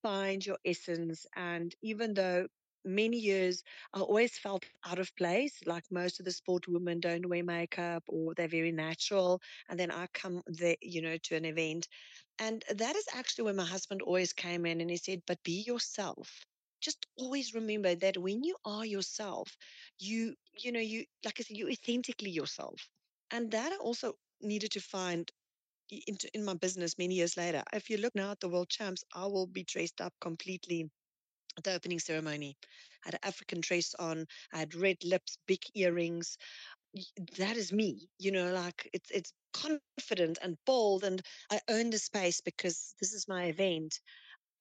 [0.03, 1.25] find your essence.
[1.35, 2.47] And even though
[2.85, 7.27] many years I always felt out of place, like most of the sport women don't
[7.29, 9.41] wear makeup or they're very natural.
[9.69, 11.87] And then I come there, you know, to an event.
[12.39, 15.61] And that is actually where my husband always came in and he said, but be
[15.63, 16.45] yourself.
[16.81, 19.57] Just always remember that when you are yourself,
[19.99, 22.89] you, you know, you, like I said, you authentically yourself.
[23.31, 25.31] And that I also needed to find
[25.91, 27.63] i- into in my business many years later.
[27.73, 30.89] If you look now at the world champs, I will be dressed up completely
[31.61, 32.57] the opening ceremony.
[33.03, 34.27] I had an African dress on.
[34.53, 36.37] I had red lips, big earrings.
[37.37, 38.09] That is me.
[38.19, 43.13] You know, like it's it's confident and bold, and I own the space because this
[43.13, 43.99] is my event.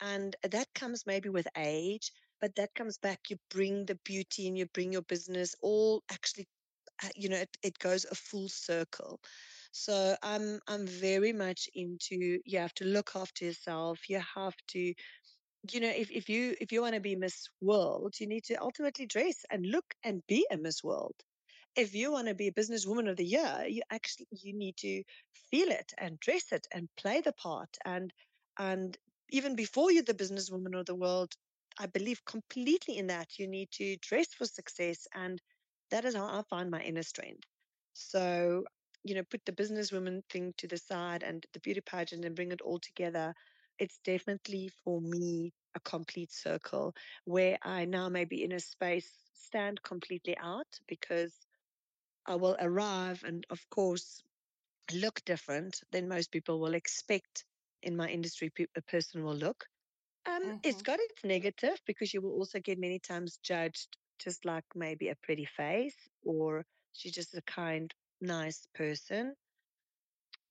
[0.01, 3.31] And that comes maybe with age, but that comes back.
[3.31, 6.49] You bring the beauty and you bring your business all actually
[7.05, 9.21] uh, you know it, it goes a full circle
[9.73, 14.95] so i'm i'm very much into you have to look after yourself you have to
[15.71, 18.55] you know if, if you if you want to be miss world you need to
[18.61, 21.15] ultimately dress and look and be a miss world.
[21.75, 25.03] If you want to be a businesswoman of the year you actually you need to
[25.51, 28.13] feel it and dress it and play the part and
[28.59, 28.97] and
[29.31, 31.33] even before you're the businesswoman of the world
[31.79, 35.41] i believe completely in that you need to dress for success and
[35.91, 37.45] that is how i find my inner strength.
[37.95, 38.65] So
[39.05, 42.53] you know put the businesswoman thing to the side and the beauty pageant and bring
[42.53, 43.35] it all together
[43.83, 49.11] it's definitely for me a complete circle where i now may be in a space
[49.35, 51.47] stand completely out because
[52.27, 54.23] I will arrive and, of course,
[54.93, 57.45] look different than most people will expect
[57.83, 59.67] in my industry pe- a person will look.
[60.27, 60.83] Um, it's Mm-hmm.
[60.83, 65.17] got its negative because you will also get many times judged just like maybe a
[65.17, 69.35] pretty face or she's just a kind, nice person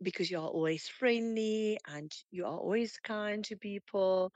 [0.01, 4.31] because you are always friendly and you are always kind to people.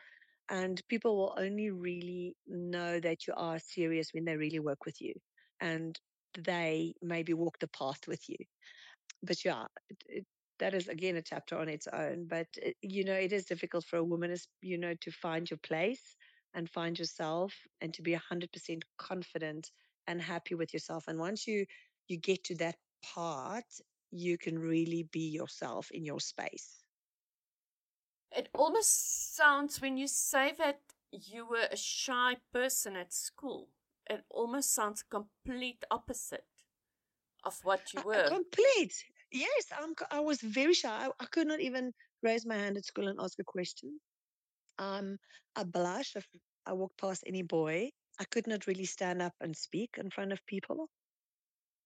[0.49, 5.01] And people will only really know that you are serious when they really work with
[5.01, 5.13] you
[5.61, 5.99] and
[6.37, 8.37] they maybe walk the path with you
[9.23, 10.25] but yeah, it, it,
[10.59, 12.27] that is again a chapter on its own.
[12.27, 15.49] But it, you know, it is difficult for a woman, is you know, to find
[15.49, 16.15] your place
[16.53, 19.71] and find yourself, and to be a hundred percent confident
[20.07, 21.05] and happy with yourself.
[21.07, 21.65] And once you
[22.07, 23.65] you get to that part,
[24.17, 26.83] you can really be yourself in your space.
[28.31, 30.79] It almost sounds when you say that
[31.11, 33.69] you were a shy person at school.
[34.09, 36.45] It almost sounds complete opposite
[37.43, 38.27] of what you were.
[38.27, 38.93] complete
[39.31, 39.65] yes.
[39.77, 40.89] I'm, I was very shy.
[40.89, 43.99] I, I could not even raise my hand at school and ask a question.
[44.79, 45.17] Um,
[45.55, 46.25] I blush if
[46.65, 47.91] I walk past any boy.
[48.19, 50.89] I could not really stand up and speak in front of people.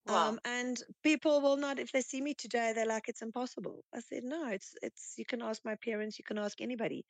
[0.09, 3.83] Um, and people will not, if they see me today, they're like, it's impossible.
[3.95, 7.05] I said, no, it's, it's, you can ask my parents, you can ask anybody.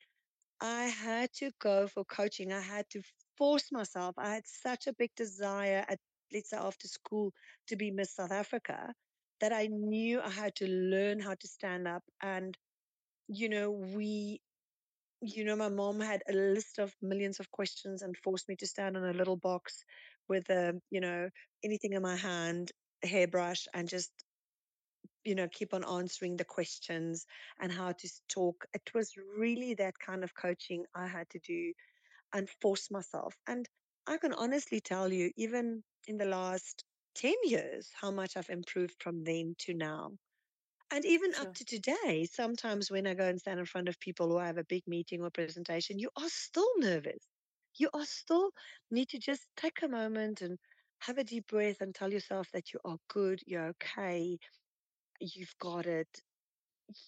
[0.60, 2.52] I had to go for coaching.
[2.52, 3.00] I had to
[3.38, 4.14] force myself.
[4.18, 5.98] I had such a big desire at,
[6.32, 7.32] let's say, after school
[7.68, 8.92] to be Miss South Africa
[9.40, 12.02] that I knew I had to learn how to stand up.
[12.22, 12.54] And,
[13.28, 14.40] you know, we,
[15.22, 18.66] you know, my mom had a list of millions of questions and forced me to
[18.66, 19.84] stand on a little box
[20.28, 21.30] with a, you know,
[21.64, 22.70] anything in my hand,
[23.02, 24.10] hairbrush, and just
[25.24, 27.26] you know, keep on answering the questions
[27.60, 28.64] and how to talk.
[28.72, 31.72] It was really that kind of coaching I had to do
[32.32, 33.34] and force myself.
[33.46, 33.68] And
[34.06, 36.84] I can honestly tell you, even in the last
[37.16, 40.12] 10 years, how much I've improved from then to now.
[40.92, 44.32] And even up to today, sometimes when I go and stand in front of people
[44.32, 47.24] or I have a big meeting or presentation, you are still nervous.
[47.78, 48.50] You are still
[48.90, 50.58] need to just take a moment and
[51.00, 54.38] have a deep breath and tell yourself that you are good, you're okay,
[55.20, 56.22] you've got it.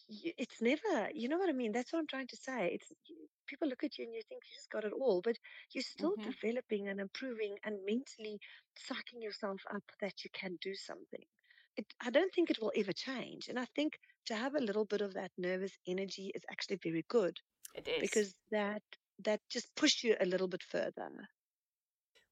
[0.08, 1.72] It's never you know what i mean?
[1.72, 2.70] That's what i'm trying to say.
[2.74, 2.92] It's
[3.46, 5.36] people look at you and you think you just got it all but
[5.72, 8.38] you're still hmm developing and improving and mentally
[8.76, 11.24] psyching yourself up that you can do something.
[11.76, 14.84] It, i don't think it will ever change and i think to have a little
[14.84, 17.40] bit of that nervous energy is actually very good
[17.74, 18.22] It is.
[18.22, 18.82] because that
[19.18, 21.10] that just push you a little bit further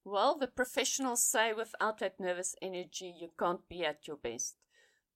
[0.05, 4.57] Well, the professionals say without that nervous energy, you can't be at your best.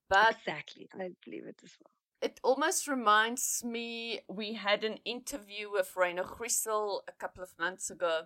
[0.08, 5.70] But exactly i believe it as well it almost reminds me we had an interview
[5.70, 8.22] with Ryno Griesel a couple of months ago,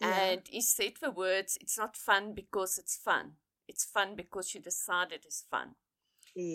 [0.00, 3.32] yeah and he said the words, It's not fun because it's fun.
[3.68, 5.76] It's fun because you decide it is fun.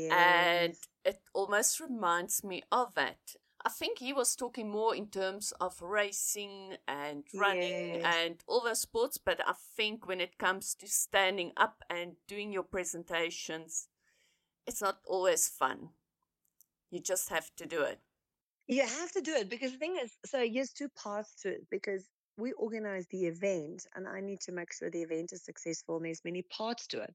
[0.09, 0.73] And
[1.05, 3.35] it almost reminds me of that.
[3.65, 8.61] I think he was talking more in terms of racing and running yes and all
[8.61, 13.87] those sports, but I think when it comes to standing up and doing your presentations,
[14.65, 15.89] it's not always fun.
[16.91, 17.99] You just have to do it.
[18.67, 21.67] You have to do it because the thing is, so here's two paths to it
[21.71, 22.05] because
[22.37, 26.05] we organize the event and I need to make sure the event is successful and
[26.05, 27.13] there's many parts to it.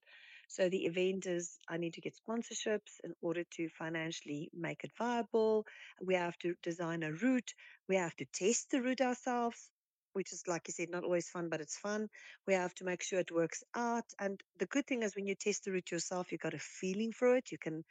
[0.52, 4.92] So the event is I need to get sponsorships in order to financially make it
[4.98, 5.66] viable.
[6.00, 7.52] We have to design a route.
[7.88, 9.70] We have to test the route ourselves,
[10.14, 12.08] which is like you said, not always fun, but it's fun.
[12.46, 14.04] We have to make sure it works out.
[14.20, 17.12] And the good thing is when you test the route yourself, you got a feeling
[17.12, 17.50] for it.
[17.52, 17.84] You can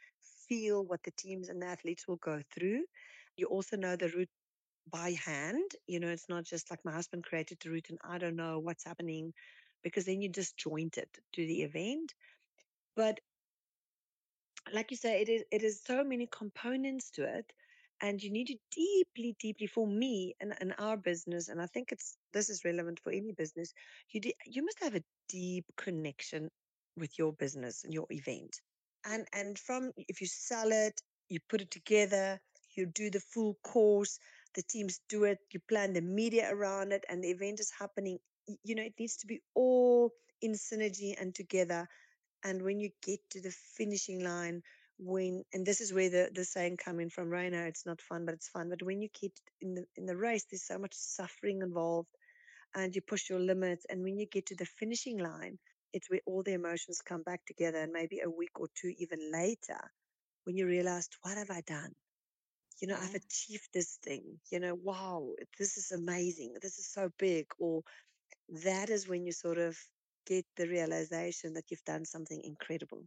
[0.48, 2.84] feel what the teams and the athletes will go through
[3.36, 4.28] you also know the route
[4.90, 5.70] by hand.
[5.86, 8.58] You know, it's not just like my husband created the route and I don't know
[8.58, 9.32] what's happening
[9.82, 12.12] because then you just joint it to the event.
[12.96, 13.20] But
[14.72, 17.52] like you say, it is it is so many components to it,
[18.00, 21.92] and you need to deeply, deeply for me and, and our business, and I think
[21.92, 23.72] it's this is relevant for any business.
[24.10, 26.50] You de- you must have a deep connection
[26.96, 28.60] with your business and your event,
[29.06, 32.40] and and from if you sell it, you put it together,
[32.76, 34.18] you do the full course,
[34.54, 38.18] the teams do it, you plan the media around it, and the event is happening.
[38.64, 41.88] You know, it needs to be all in synergy and together
[42.44, 44.62] and when you get to the finishing line,
[44.98, 48.34] when and this is where the, the saying coming from Ryno, it's not fun, but
[48.34, 48.68] it's fun.
[48.70, 52.08] But when you get in the in the race, there's so much suffering involved
[52.74, 53.86] and you push your limits.
[53.88, 55.58] And when you get to the finishing line,
[55.92, 57.78] it's where all the emotions come back together.
[57.78, 59.80] And maybe a week or two even later,
[60.44, 61.94] when you realized, what have I done?
[62.80, 64.40] You know, I've Mm, achieved this thing.
[64.50, 66.54] You know, wow, this is amazing.
[66.60, 67.46] This is so big.
[67.58, 67.82] Or
[68.64, 69.78] that is when you sort of
[70.26, 73.06] get the realization that you've done something incredible.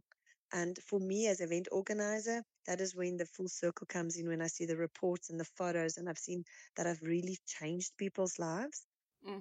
[0.52, 4.42] And for me as event organizer, that is when the full circle comes in when
[4.42, 6.44] I see the reports and the photos and I've seen
[6.76, 8.86] that I've really changed people's lives,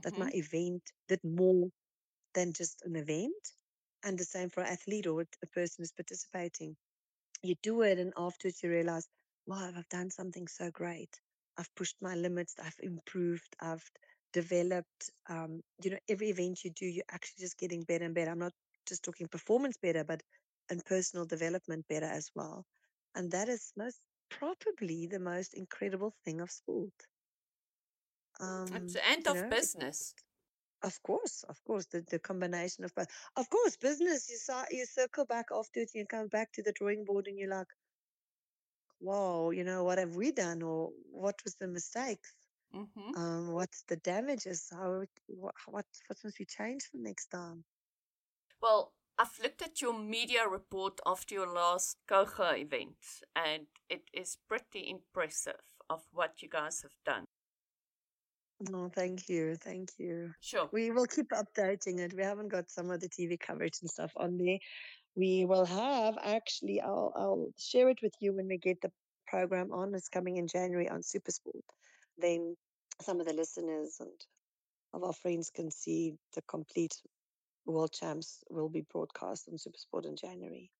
[0.04, 0.18] that Mm-hmm.
[0.18, 1.70] my event did more
[2.34, 3.52] than just an event.
[4.04, 6.78] And the same for an athlete or a person who's participating
[7.44, 9.08] you do it and afterwards you realize
[9.46, 11.22] wow i've done something so great
[11.58, 13.90] i've pushed my limits i've improved i've
[14.36, 18.32] developed um, you know every event you do you're actually just getting better and better.
[18.32, 18.54] I'm not
[18.88, 20.22] just talking performance better but
[20.70, 22.66] and personal development better as well.
[23.16, 26.94] And that is most probably the most incredible thing of sport.
[28.40, 30.16] Um the end of know business.
[30.84, 33.08] of course of course the, the combination of both.
[33.36, 37.06] Of course business you saw you circle back afterwards you come back to the drawing
[37.06, 37.68] board and you're like
[39.00, 40.62] whoa, you know, what have we done?
[40.62, 42.34] or what was the mistakes?
[42.76, 43.18] Mm-hmm.
[43.18, 44.68] Um, what's the damages?
[44.72, 47.64] How what what what must we change for next time?
[48.62, 52.98] Well, I've looked at your media report after your last Kocha event,
[53.36, 57.26] and it is pretty impressive of what you guys have done.
[58.60, 60.32] No, thank you, thank you.
[60.42, 60.70] Sure.
[60.72, 62.14] We will keep updating it.
[62.14, 64.58] We haven't got some of the TV coverage and stuff on there.
[65.16, 66.82] We will have actually.
[66.82, 68.92] I'll I'll share it with you when we get the
[69.28, 69.96] program on.
[69.96, 71.64] It's coming in January on Supersport.
[72.18, 72.56] Then
[73.02, 74.26] some of the listeners and
[74.94, 76.96] of our friends can see the complete
[77.66, 80.72] World Champs will be broadcast on Supersport in January.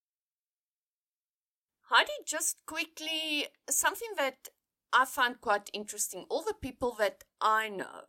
[1.88, 4.48] Heidi, just quickly, something that
[4.92, 6.24] I find quite interesting.
[6.28, 8.02] All the people that I know,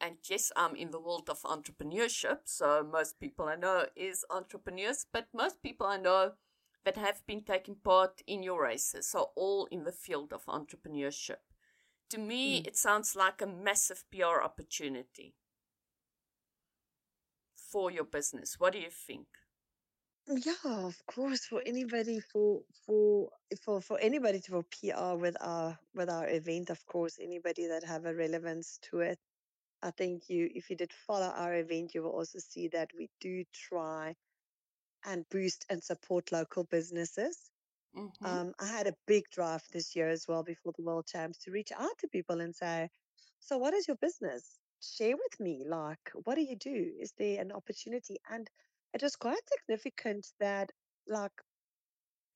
[0.00, 5.06] and yes, I'm in the world of entrepreneurship, so most people I know is entrepreneurs,
[5.12, 6.32] but most people I know
[6.84, 11.38] that have been taking part in your races are all in the field of entrepreneurship.
[12.10, 12.66] To me, mm.
[12.66, 15.34] it sounds like a massive PR opportunity
[17.54, 18.56] for your business.
[18.58, 19.26] What do you think?
[20.28, 21.44] Yeah, of course.
[21.46, 23.28] For anybody, for for
[23.62, 27.84] for for anybody to for PR with our with our event, of course, anybody that
[27.84, 29.18] have a relevance to it.
[29.82, 33.08] I think you, if you did follow our event, you will also see that we
[33.20, 34.16] do try
[35.04, 37.50] and boost and support local businesses.
[37.96, 38.26] Mm-hmm.
[38.26, 41.50] Um, I had a big drive this year as well before the World Champs to
[41.50, 42.90] reach out to people and say,
[43.40, 44.60] "So, what is your business?
[44.82, 45.64] Share with me.
[45.66, 46.94] Like, what do you do?
[47.00, 48.50] Is there an opportunity?" And
[48.94, 50.72] it was quite significant that,
[51.06, 51.32] like,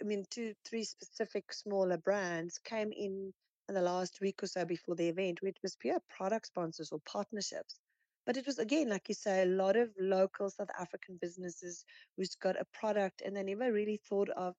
[0.00, 3.32] I mean, two, three specific smaller brands came in
[3.68, 7.00] in the last week or so before the event, which was pure product sponsors or
[7.06, 7.80] partnerships.
[8.26, 11.84] But it was again, like you say, a lot of local South African businesses
[12.16, 14.56] who's got a product and they never really thought of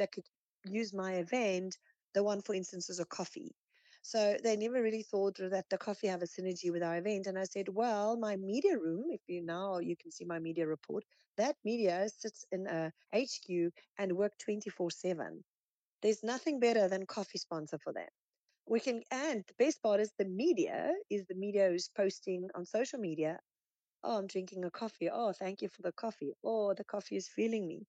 [0.00, 0.26] that could
[0.66, 1.78] use my event.
[2.14, 3.54] The one, for instance, is a coffee.
[4.02, 7.28] So they never really thought that the coffee have a synergy with our event.
[7.28, 10.66] And I said, well, my media room, if you now you can see my media
[10.68, 11.04] report,
[11.38, 15.44] that media sits in a HQ and work 24 7.
[16.02, 18.08] There's nothing better than coffee sponsor for them
[18.68, 22.66] we can and the best part is the media is the media who's posting on
[22.66, 23.38] social media
[24.04, 27.28] oh i'm drinking a coffee oh thank you for the coffee oh the coffee is
[27.28, 27.82] feeling me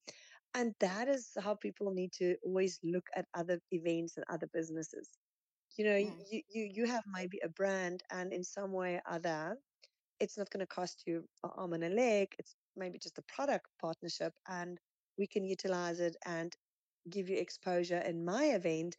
[0.53, 5.09] and that is how people need to always look at other events and other businesses
[5.77, 6.13] you know mm.
[6.31, 9.55] you, you you have maybe a brand and in some way or other
[10.19, 13.23] it's not going to cost you an arm and a leg it's maybe just a
[13.33, 14.77] product partnership and
[15.17, 16.55] we can utilize it and
[17.09, 18.95] give you exposure in my event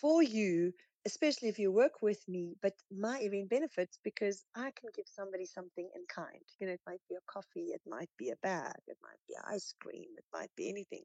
[0.00, 0.72] for you,
[1.06, 5.46] especially if you work with me, but my event benefits because I can give somebody
[5.46, 6.42] something in kind.
[6.58, 9.34] You know, it might be a coffee, it might be a bag, it might be
[9.48, 11.04] ice cream, it might be anything.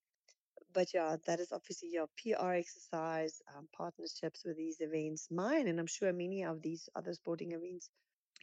[0.74, 5.28] But yeah, that is obviously your PR exercise, um, partnerships with these events.
[5.32, 7.90] Mine, and I'm sure many of these other sporting events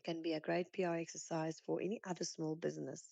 [0.04, 3.02] can be a great PR exercise for any other small business.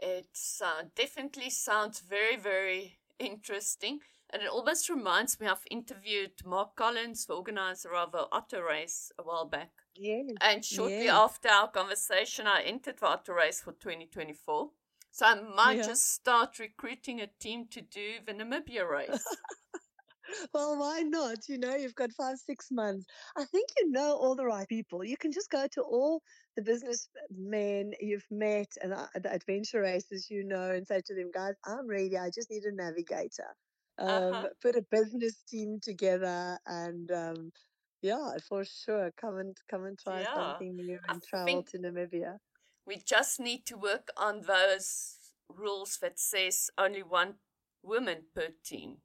[0.00, 4.00] It uh, definitely sounds very, very interesting.
[4.32, 9.12] And it almost reminds me, I've interviewed Mark Collins, the organizer of the Otter race
[9.18, 9.70] a while back.
[9.94, 10.22] Yeah.
[10.40, 11.18] And shortly yeah.
[11.20, 14.70] after our conversation, I entered the Otter race for 2024.
[15.10, 15.86] So I might yeah.
[15.86, 19.22] just start recruiting a team to do the Namibia race.
[20.54, 21.46] well, why not?
[21.48, 23.04] You know, you've got five, six months.
[23.36, 25.04] I think you know all the right people.
[25.04, 26.22] You can just go to all
[26.56, 31.30] the businessmen you've met and uh, the adventure races you know and say to them,
[31.34, 32.16] guys, I'm ready.
[32.16, 33.54] I just need a navigator.
[33.98, 34.48] Um, uh-huh.
[34.60, 37.52] Put a business team together and um,
[38.00, 39.12] yeah, for sure.
[39.20, 40.34] Come and come and try yeah.
[40.34, 42.38] something new and I travel to Namibia.
[42.86, 45.16] We just need to work on those
[45.48, 47.34] rules that says only one
[47.82, 48.96] woman per team.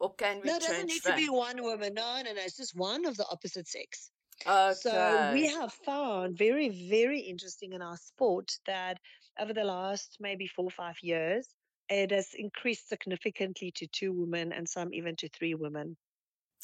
[0.00, 1.10] Or can we no, it doesn't need that?
[1.10, 1.94] to be one woman.
[1.94, 2.40] No, no, no.
[2.40, 4.10] It's just one of the opposite sex.
[4.46, 4.74] Okay.
[4.80, 8.98] So we have found very, very interesting in our sport that
[9.40, 11.48] over the last maybe four or five years,
[11.88, 15.96] it has increased significantly to two women and some even to three women.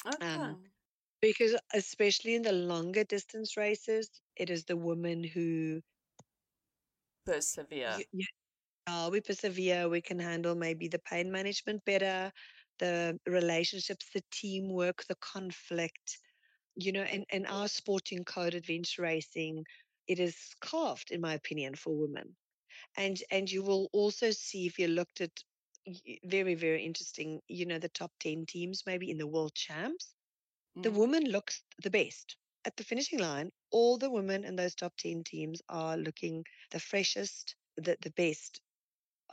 [0.06, 0.26] Okay.
[0.26, 0.58] Um,
[1.20, 5.80] because especially in the longer distance races, it is the women who
[7.24, 7.96] persevere.
[8.12, 8.24] You,
[8.86, 9.88] uh, we persevere.
[9.88, 12.30] We can handle maybe the pain management better
[12.78, 16.18] the relationships, the teamwork, the conflict.
[16.76, 19.64] You know, in, in our sporting code, adventure racing,
[20.08, 22.34] it is carved, in my opinion, for women.
[22.96, 25.30] And and you will also see if you looked at
[26.24, 27.40] very very interesting.
[27.48, 30.14] You know, the top ten teams maybe in the world champs,
[30.76, 30.82] mm.
[30.82, 33.50] the woman looks the best at the finishing line.
[33.70, 38.60] All the women in those top ten teams are looking the freshest, the the best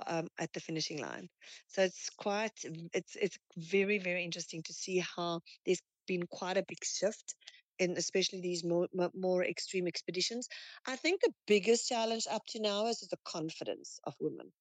[0.07, 1.29] um, at the finishing line.
[1.67, 2.53] So it's quite
[2.93, 7.35] it's it's very very interesting to see how there's been quite a big shift
[7.79, 10.47] in especially these more more extreme expeditions.
[10.87, 14.51] I think the biggest challenge up to now is the confidence of women.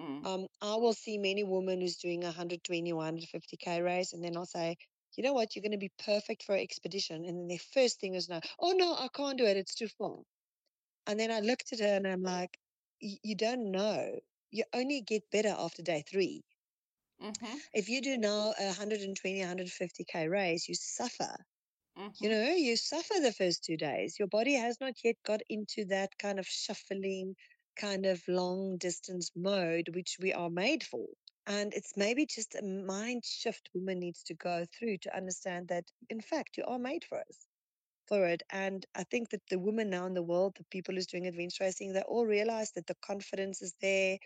[0.00, 0.26] Mm.
[0.26, 4.46] Um, I will see many women who's doing a 120, 150k race, and then I'll
[4.46, 4.76] say,
[5.16, 7.24] you know what, you're going to be perfect for an expedition.
[7.24, 9.88] And then their first thing is no, oh no, I can't do it, it's too
[9.98, 10.18] far.
[11.06, 12.56] And then I looked at her and I'm like,
[13.00, 16.42] you don't know you only get better after day 3
[17.22, 17.56] mm-hmm.
[17.72, 21.36] If you do now a 120, 150k race, you suffer.
[22.20, 22.30] You Mhm.
[22.30, 24.18] know, you suffer the first two days.
[24.18, 27.36] Your body has not yet got into that kind of shuffling,
[27.76, 31.06] kind of long distance mode, which we are made for.
[31.46, 35.84] And it's maybe just a mind shift woman needs to go through to understand that,
[36.08, 37.46] in fact, you are made for us,
[38.06, 38.42] for it.
[38.50, 41.64] And I think that the women now in the world, the people who's doing adventure
[41.64, 44.18] racing, they all realize that the confidence is there.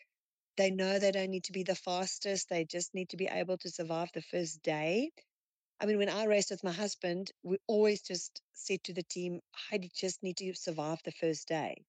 [0.57, 2.49] They know they don't need to be the fastest.
[2.49, 5.13] They just need to be able to survive the first day
[5.81, 9.41] I mean, when I raced with my husband, we always just said to the team,
[9.53, 11.85] Heidi just need to survive the first day.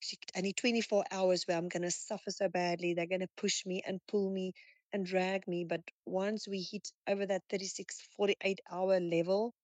[0.00, 2.94] She, I need 24 hours where I'm going to suffer so badly.
[2.94, 4.52] They're going to push me and pull me
[4.92, 5.64] and drag me.
[5.64, 9.54] But once we hit over that 36, 48 hour level,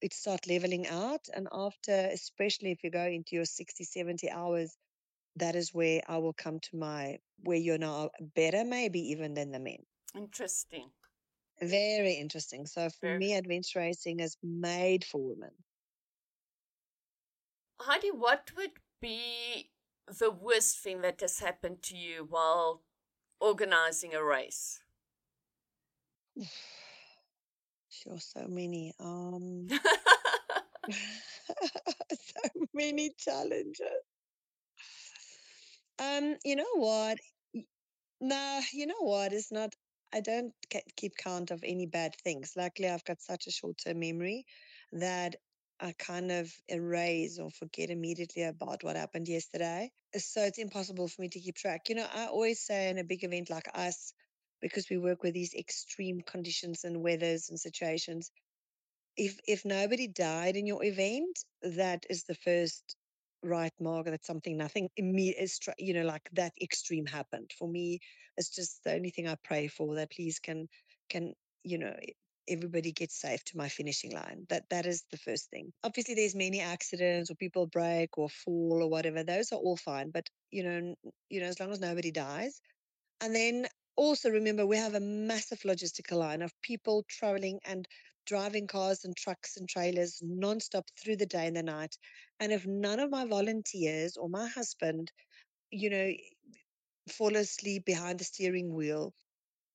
[0.00, 1.26] it start leveling out.
[1.34, 4.76] And after, especially if you go into your 60, 70 hours,
[5.36, 9.50] that is where I will come to my, where you're now better, maybe even than
[9.50, 9.78] the men.
[10.14, 10.90] Interesting.
[11.60, 12.66] Very interesting.
[12.66, 15.50] So for me, adventure racing is made for women.
[17.80, 19.70] Heidi, what would be
[20.06, 22.82] the worst thing that has happened to you while
[23.40, 24.80] organizing a race?
[28.02, 28.92] Sure, so many.
[28.98, 29.68] Um,
[30.88, 34.02] so many challenges.
[35.98, 37.18] Um, you know what?
[38.20, 39.32] No, you know what?
[39.32, 39.74] It's not.
[40.14, 42.52] I don't ke- keep count of any bad things.
[42.56, 44.46] Luckily, I've got such a short-term memory
[44.92, 45.34] that
[45.80, 49.90] I kind of erase or forget immediately about what happened yesterday.
[50.14, 51.88] Uh, so it's impossible for me to keep track.
[51.88, 54.14] You know, I always say in a big event like us,
[54.62, 58.30] because we work with these extreme conditions and weathers and situations,
[59.16, 62.96] if if nobody died in your event, that is the first
[63.44, 68.00] right mark that something nothing imme- is you know like that extreme happened for me.
[68.36, 70.68] It's just the only thing i pray for that please can
[71.08, 71.94] can you know
[72.48, 74.46] everybody get safe to my finishing line.
[74.48, 75.72] That that is the first thing.
[75.82, 80.10] Obviously there's many accidents or people break or fall or whatever those are all fine
[80.10, 80.94] but you know
[81.30, 82.60] you know as long as nobody dies.
[83.20, 83.66] And then
[83.96, 87.86] also remember, we have a massive logistical line of people traveling and
[88.26, 91.96] driving cars and trucks and trailers nonstop through the day and the night.
[92.40, 95.12] And if none of my volunteers or my husband,
[95.70, 96.12] you know,
[97.10, 99.14] fall asleep behind the steering wheel,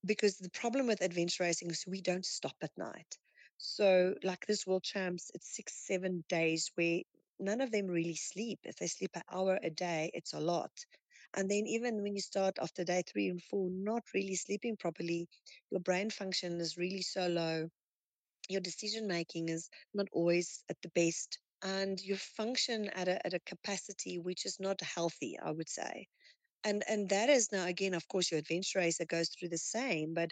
[0.05, 3.17] because the problem with adventure racing is we don't stop at night.
[3.57, 7.01] So, like this World Champs, it's six, seven days where
[7.39, 8.59] none of them really sleep.
[8.63, 10.71] If they sleep an hour a day, it's a lot.
[11.35, 15.27] And then, even when you start after day three and four, not really sleeping properly,
[15.71, 17.69] your brain function is really so low.
[18.49, 21.39] Your decision making is not always at the best.
[21.61, 26.07] And you function at a, at a capacity which is not healthy, I would say
[26.63, 30.13] and and that is now again of course your adventure racer goes through the same
[30.13, 30.31] but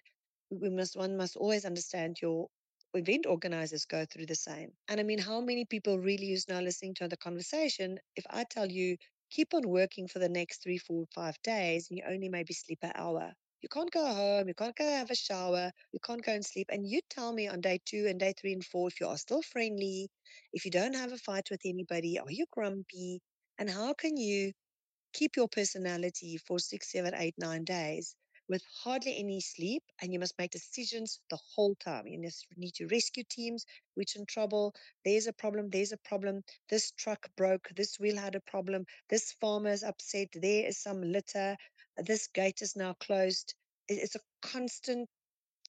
[0.50, 2.48] we must one must always understand your
[2.94, 6.60] event organizers go through the same and i mean how many people really is now
[6.60, 8.96] listening to the conversation if i tell you
[9.30, 12.80] keep on working for the next three four five days and you only maybe sleep
[12.84, 13.34] an hour.
[13.62, 16.68] You can't go home you can't go have a shower you can't go and sleep
[16.72, 19.18] and you tell me on day two and day three and four if you are
[19.18, 20.10] still friendly
[20.54, 23.20] if you don't have a fight with anybody are you grumpy
[23.58, 24.54] and how can you
[25.14, 28.16] keep your personality for six, seven, eight, nine days
[28.50, 32.08] with hardly any sleep, and you must make decisions the whole time.
[32.08, 34.74] You need to rescue teams which in trouble.
[35.04, 35.70] There's a problem.
[35.70, 36.44] There's a problem.
[36.70, 37.70] This truck broke.
[37.76, 38.86] This wheel had a problem.
[39.10, 40.30] This farmer is upset.
[40.34, 41.58] There is some litter.
[42.00, 43.54] Uh, this gate is now closed.
[43.90, 45.10] It's a constant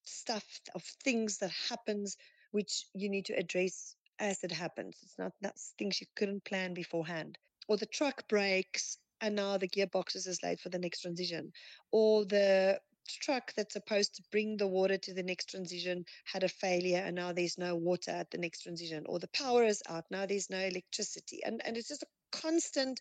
[0.04, 2.16] stuff of things that happens
[2.52, 4.98] which you need to address as it happens.
[5.02, 7.38] It's not that's things you couldn't plan beforehand.
[7.68, 11.52] Or the truck breaks and now the gearbox is late for the next transition.
[11.90, 16.48] Or the truck that's supposed to bring the water to the next transition had a
[16.48, 19.04] failure and now there's no water at the next transition.
[19.06, 21.40] Or the power is out, now there's no electricity.
[21.44, 23.00] And and it's just a constant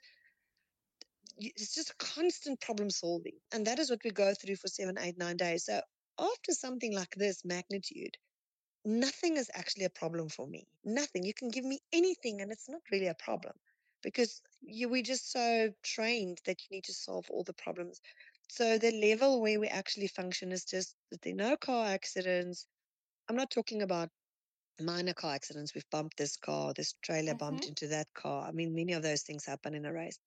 [1.40, 3.36] it's just constant problem solving.
[3.54, 5.66] And that is what we go through for seven, eight, nine days.
[5.66, 5.82] So
[6.20, 8.18] after something like this magnitude,
[8.84, 10.66] nothing is actually a problem for me.
[10.84, 11.24] Nothing.
[11.24, 13.54] You can give me anything and it's not really a problem
[14.04, 18.02] because you, we're just so trained that you need to solve all the problems.
[18.50, 22.68] So the level where we actually function is just that there are no car accidents.
[23.30, 24.10] I'm not talking about
[24.80, 25.74] minor car accidents.
[25.76, 27.36] We've bumped this car, this trailer Mm-hmm.
[27.36, 28.48] bumped into that car.
[28.48, 30.20] I mean, many of those things happen in a race.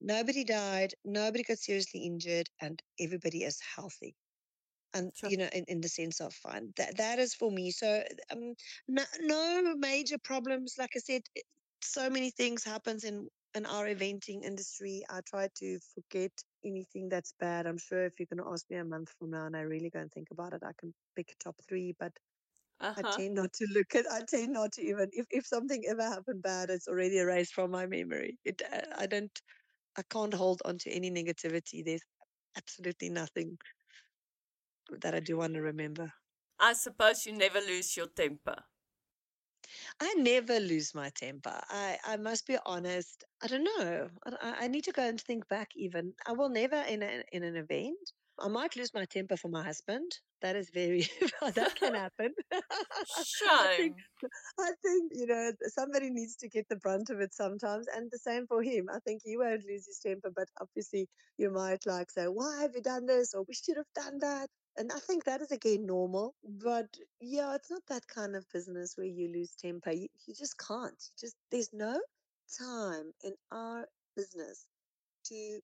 [0.00, 4.14] Nobody died, nobody got seriously injured, and everybody is healthy.
[4.94, 5.30] And Sure.
[5.30, 7.70] you know, in, in the sense of fun, that that is for me.
[7.70, 8.54] So, um,
[8.88, 10.76] no, no major problems.
[10.78, 11.22] Like I said,
[11.86, 15.04] so many things happens in in our eventing industry.
[15.08, 16.32] I try to forget
[16.64, 17.66] anything that's bad.
[17.66, 19.90] I'm sure if you're going to ask me a month from now, and I really
[19.90, 21.94] go and think about it, I can pick a top three.
[21.98, 22.12] But
[22.80, 25.84] Uh I tend not to look at I tend not to even if if something
[25.88, 28.38] ever happened bad, it's already erased from my memory.
[28.44, 29.36] It uh, I don't
[29.96, 31.84] I can't hold on to any negativity.
[31.84, 32.04] There's
[32.56, 33.58] absolutely nothing
[35.00, 36.12] that I do want to remember.
[36.58, 38.64] I suppose you never lose your temper.
[40.00, 41.60] I never lose my temper.
[41.68, 43.24] I, I must be honest.
[43.42, 44.08] I don't know.
[44.40, 45.70] I, I need to go and think back.
[45.76, 48.12] Even I will never in a, in an event.
[48.38, 50.18] I might lose my temper for my husband.
[50.42, 51.08] That is very
[51.54, 52.34] that can happen.
[53.56, 53.96] I think
[54.58, 58.18] I think you know somebody needs to get the brunt of it sometimes, and the
[58.18, 58.88] same for him.
[58.92, 61.08] I think he won't lose his temper, but obviously
[61.38, 64.48] you might like say, "Why have you done this?" or "We should have done that."
[64.78, 66.34] And I think that is again normal.
[66.44, 69.90] But yeah, it's not that kind of business where you lose temper.
[69.90, 70.96] You, you just can't.
[71.10, 72.00] You just there's no
[72.58, 74.66] time in our business
[75.26, 75.60] to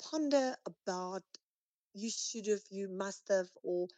[0.00, 1.22] ponder about
[1.94, 3.88] you should have, you must have, or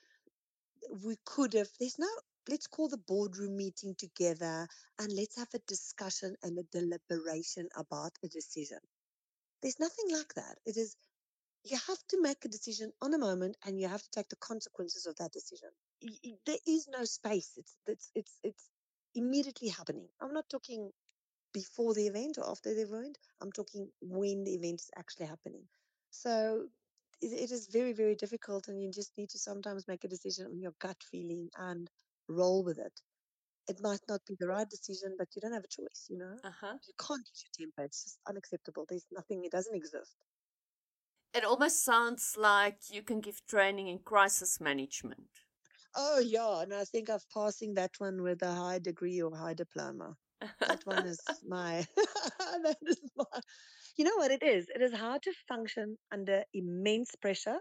[1.05, 1.69] we could have.
[1.79, 2.09] There's no,
[2.49, 4.67] let's call the boardroom meeting together
[4.99, 8.79] and let's have a discussion and a deliberation about a decision.
[9.63, 10.59] There's nothing like that.
[10.67, 10.97] It is,
[11.67, 14.37] you have to make a decision on a moment and you have to take the
[14.37, 15.71] consequences of that decision.
[16.47, 17.53] There is no space.
[17.57, 18.71] It's, it's, it's, it's
[19.15, 20.09] immediately happening.
[20.21, 20.91] I'm not talking
[21.53, 23.19] before the event or after the event.
[23.41, 25.63] I'm talking when the event is actually happening.
[26.11, 26.67] So
[27.23, 30.47] it, it is very, very difficult, and you just need to sometimes make a decision
[30.47, 31.91] on your gut feeling and
[32.29, 33.01] roll with it.
[33.69, 36.37] It might not be the right decision, but you don't have a choice, you know?
[36.45, 36.75] Uh huh.
[36.87, 37.85] You can't lose your temper.
[37.85, 38.87] It's just unacceptable.
[38.89, 40.15] There's nothing, it doesn't exist.
[41.37, 45.29] It almost sounds like you can give training in crisis management.
[45.95, 46.63] Oh, yeah.
[46.63, 50.17] And I think I'm passing that one with a high degree or high diploma.
[50.67, 51.87] That one is my,
[52.63, 53.25] that is my,
[53.99, 54.67] you know what it is?
[54.75, 57.59] It is hard to function under immense pressure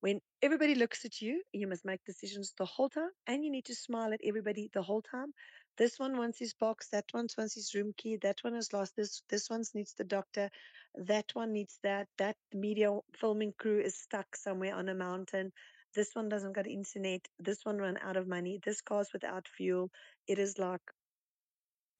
[0.00, 1.42] when everybody looks at you.
[1.52, 4.82] You must make decisions the whole time and you need to smile at everybody the
[4.82, 5.32] whole time.
[5.78, 8.94] This one wants his box, that one wants his room key, that one has lost
[8.96, 10.50] this, this one needs the doctor,
[10.94, 15.52] that one needs that, that media filming crew is stuck somewhere on a mountain.
[15.94, 17.26] This one doesn't got internet.
[17.38, 18.60] This one ran out of money.
[18.64, 19.90] This car's without fuel.
[20.26, 20.82] It is like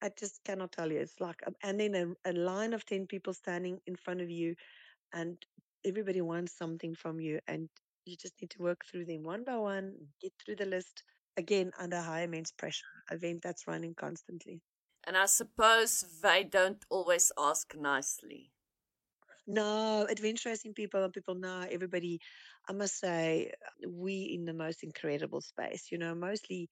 [0.03, 0.99] I just cannot tell you.
[0.99, 4.29] It's like, um, and then a, a line of 10 people standing in front of
[4.29, 4.55] you,
[5.13, 5.37] and
[5.85, 7.69] everybody wants something from you, and
[8.05, 11.03] you just need to work through them one by one, get through the list.
[11.37, 14.61] Again, under high immense pressure, event that's running constantly.
[15.05, 18.51] and I suppose they don't always ask nicely.
[19.47, 22.19] No, adventure racing people and people know everybody.
[22.69, 25.91] I must say, uh, we in the most incredible space.
[25.91, 26.69] You know, mostly,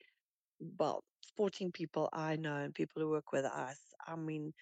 [0.60, 3.80] well, sporting people I know and people who work with us.
[4.08, 4.54] I mean,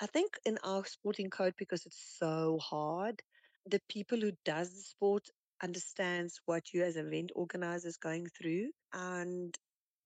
[0.00, 3.22] I think in our sporting code, because it's so hard,
[3.66, 5.28] the people who does the sport
[5.62, 8.70] understands what you as event organizers going through.
[8.92, 9.56] And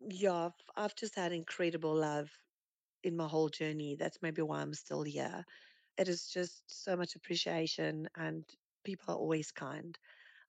[0.00, 2.28] yeah, I've, I've just had incredible love
[3.04, 3.96] in my whole journey.
[3.98, 5.44] That's maybe why I'm still here.
[5.98, 8.44] It is just so much appreciation and
[8.84, 9.96] people are always kind.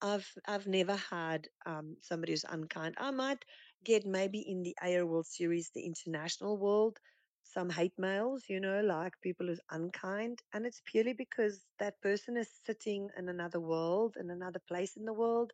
[0.02, 2.96] I've I've never had um, somebody who's unkind.
[3.00, 3.44] I might
[3.84, 7.00] get maybe in the AR World Series, the international world,
[7.48, 12.38] some hate mails, you know, like people who's unkind, and it's purely because that person
[12.38, 15.54] is sitting in another world, in another place in the world,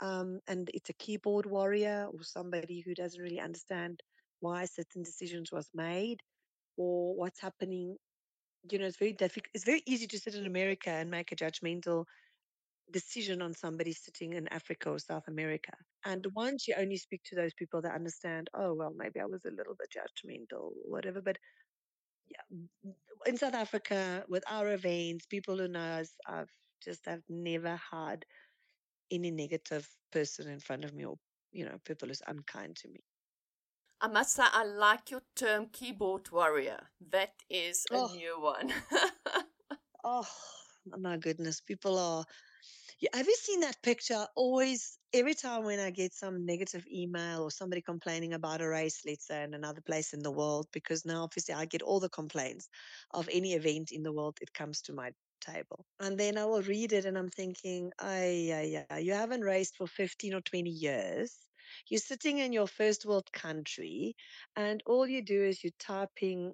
[0.00, 3.98] um, and it's a keyboard warrior or somebody who doesn't really understand
[4.40, 6.22] why certain decisions was made
[6.76, 7.96] or what's happening.
[8.70, 9.50] You know, it's very difficult.
[9.54, 12.06] It's very easy to sit in America and make a judgmental
[12.90, 15.72] decision on somebody sitting in Africa or South America.
[16.04, 19.44] And once you only speak to those people that understand, oh, well, maybe I was
[19.44, 21.20] a little bit judgmental, whatever.
[21.22, 21.38] But
[22.28, 22.92] yeah,
[23.26, 26.50] in South Africa, with our events, people who know us, I've
[26.82, 28.24] just, I've never had
[29.10, 31.16] any negative person in front of me or,
[31.52, 33.00] you know, people who's unkind to me.
[34.00, 36.88] I must say, I like your term keyboard warrior.
[37.00, 38.72] That is a Oh, new one.
[40.04, 40.26] oh,
[40.86, 41.60] my goodness.
[41.60, 42.24] People are
[43.12, 44.26] have you seen that picture?
[44.36, 49.02] Always, every time when I get some negative email or somebody complaining about a race,
[49.06, 52.08] let's say in another place in the world, because now obviously I get all the
[52.08, 52.68] complaints
[53.12, 55.84] of any event in the world, it comes to my table.
[56.00, 59.86] And then I will read it and I'm thinking, yeah, yeah, you haven't raced for
[59.86, 61.36] 15 or 20 years.
[61.88, 64.14] You're sitting in your first world country,
[64.56, 66.52] and all you do is you're typing,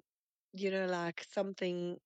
[0.53, 1.97] you know, like something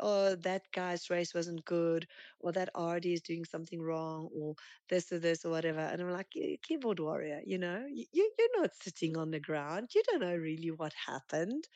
[0.00, 2.06] oh, that guy's race wasn't good,
[2.40, 4.54] or that RD is doing something wrong, or
[4.88, 5.80] this or this or whatever.
[5.80, 9.90] And I'm like, "Eh, keyboard warrior, you know, you- you're not sitting on the ground.
[9.94, 11.68] You don't know really what happened.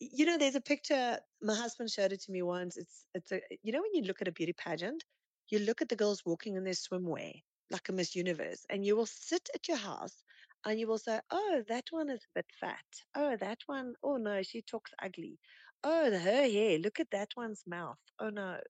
[0.00, 1.18] You know, there's a picture.
[1.40, 2.76] My husband showed it to me once.
[2.76, 5.02] It's it's a you know when you look at a beauty pageant,
[5.48, 8.96] you look at the girls walking in their swimwear like a Miss Universe, and you
[8.96, 10.22] will sit at your house
[10.64, 12.84] and you will say, "Oh, that one is a bit fat.
[13.14, 13.94] Oh, that one.
[14.02, 15.38] Oh no, she talks ugly.
[15.84, 16.18] Oh, her
[16.48, 16.78] hair.
[16.78, 17.98] Look at that one's mouth.
[18.18, 18.60] Oh no,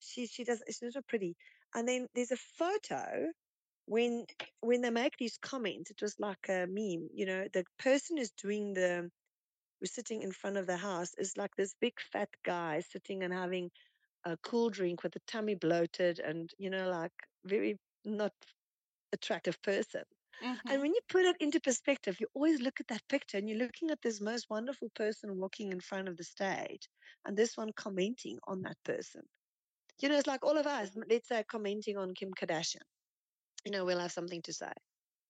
[0.00, 0.62] she she does.
[0.66, 1.36] it's not pretty."
[1.74, 3.32] And then there's a photo
[3.86, 4.26] when
[4.60, 5.90] when they make these comments.
[5.90, 7.08] It was like a meme.
[7.14, 9.10] You know, the person is doing the
[9.80, 13.32] who's sitting in front of the house is like this big fat guy sitting and
[13.32, 13.70] having
[14.24, 17.12] a cool drink with a tummy bloated and you know like
[17.44, 18.32] very not
[19.12, 20.04] attractive person.
[20.42, 20.70] Mm-hmm.
[20.70, 23.58] And when you put it into perspective, you always look at that picture and you're
[23.58, 26.88] looking at this most wonderful person walking in front of the stage
[27.24, 29.22] and this one commenting on that person.
[30.00, 32.82] You know, it's like all of us, let's say, commenting on Kim Kardashian.
[33.64, 34.72] You know, we'll have something to say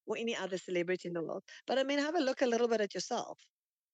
[0.06, 1.44] or any other celebrity in the world.
[1.66, 3.40] But I mean, have a look a little bit at yourself.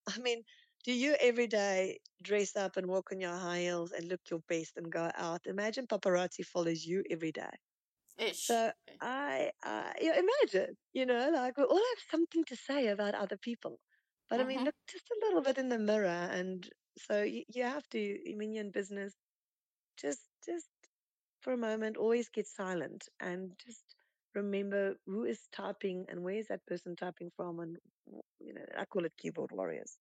[0.08, 0.42] I mean,
[0.84, 4.40] do you every day dress up and walk on your high heels and look your
[4.48, 5.46] best and go out?
[5.46, 7.56] Imagine paparazzi follows you every day.
[8.18, 8.48] Ish.
[8.48, 12.88] So I, I you know, imagine, you know, like we all have something to say
[12.88, 13.80] about other people.
[14.28, 14.64] But I mean, Mhm.
[14.64, 18.30] look just a little bit in the mirror, and so you, you have to.
[18.30, 19.14] I mean, you're in business.
[19.98, 20.70] Just, just
[21.40, 23.96] for a moment, always get silent and just
[24.34, 27.78] remember who is typing and where is that person typing from, and
[28.40, 29.98] you know, I call it keyboard warriors.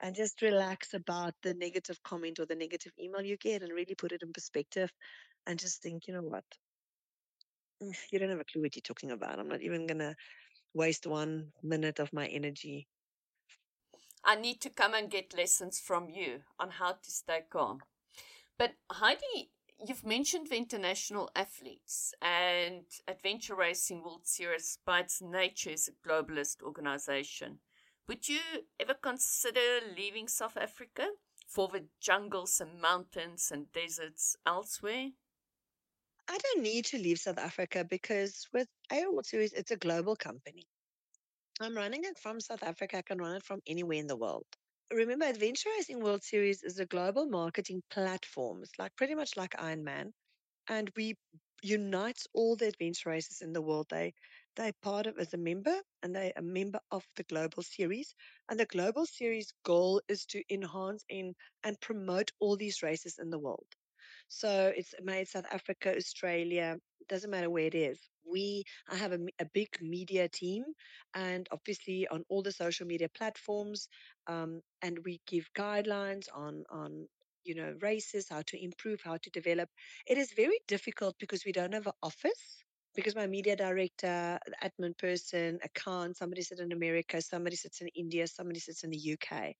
[0.00, 3.94] And just relax about the negative comment or the negative email you get, and really
[3.96, 4.92] put it in perspective,
[5.46, 6.44] and just think, you know what,
[7.82, 9.38] Mm, you don't have a clue what you're talking about.
[9.38, 10.14] I'm not even going to
[10.74, 12.88] waste one minute of my energy.
[14.24, 17.82] I need to come and get lessons from you on how to stay calm.
[18.58, 19.50] But Heidi,
[19.86, 26.08] you've mentioned the international athletes and Adventure Racing World Series by its nature is a
[26.08, 27.60] globalist organization.
[28.08, 28.40] Would you
[28.80, 31.08] ever consider leaving South Africa
[31.46, 35.10] for the jungles and mountains and deserts elsewhere?
[36.28, 40.16] I don't need to leave South Africa because with AR World Series, it's a global
[40.16, 40.66] company.
[41.60, 42.98] I'm running it from South Africa.
[42.98, 44.46] I can run it from anywhere in the world.
[44.90, 48.62] Remember, Adventure Racing World Series is a global marketing platform.
[48.62, 50.12] It's like pretty much like Ironman.
[50.68, 51.16] And we
[51.62, 53.86] unites all the adventure races in the world.
[53.90, 54.14] They
[54.56, 58.14] they're part of as a member and they're a member of the global series.
[58.48, 63.30] And the global series goal is to enhance in and promote all these races in
[63.30, 63.66] the world.
[64.28, 66.76] So it's made South Africa, Australia,
[67.08, 68.00] doesn't matter where it is.
[68.24, 70.64] We, I have a, a big media team,
[71.14, 73.88] and obviously on all the social media platforms,
[74.26, 77.06] um, and we give guidelines on on
[77.44, 79.68] you know races, how to improve, how to develop.
[80.06, 82.64] It is very difficult because we don't have an office.
[82.94, 88.26] Because my media director, admin person, account, somebody sits in America, somebody sits in India,
[88.26, 89.54] somebody sits in the UK.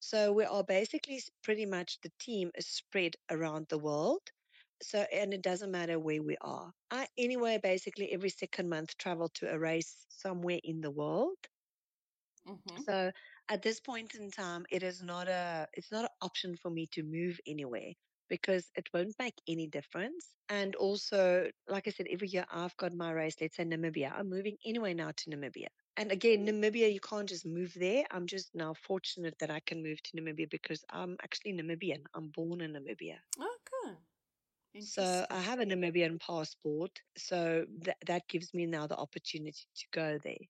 [0.00, 4.20] So we are basically pretty much the team is spread around the world.
[4.80, 6.72] So, and it doesn't matter where we are.
[6.90, 11.36] I, anyway, basically every second month travel to a race somewhere in the world.
[12.48, 12.82] Mm-hmm.
[12.86, 13.10] So
[13.48, 16.88] at this point in time, it is not a, it's not an option for me
[16.92, 17.92] to move anywhere
[18.28, 20.34] because it won't make any difference.
[20.48, 24.12] And also, like I said, every year I've got my race, let's say Namibia.
[24.16, 25.68] I'm moving anyway now to Namibia.
[25.98, 28.06] And again, Namibia, you can't just move there.
[28.10, 32.04] I'm just now fortunate that I can move to Namibia because I'm actually Namibian.
[32.14, 33.18] I'm born in Namibia.
[33.38, 33.98] Oh, okay.
[34.80, 37.00] So I have a Namibian passport.
[37.16, 40.44] So that that gives me now the opportunity to go there.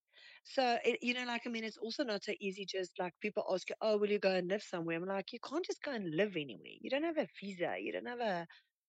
[0.44, 2.64] So it, you know, like I mean, it's also not so easy.
[2.66, 5.40] Just like people ask you, "Oh, will you go and live somewhere?" I'm like, you
[5.40, 6.76] can't just go and live anywhere.
[6.80, 7.76] You don't have a visa.
[7.80, 8.46] You don't have a,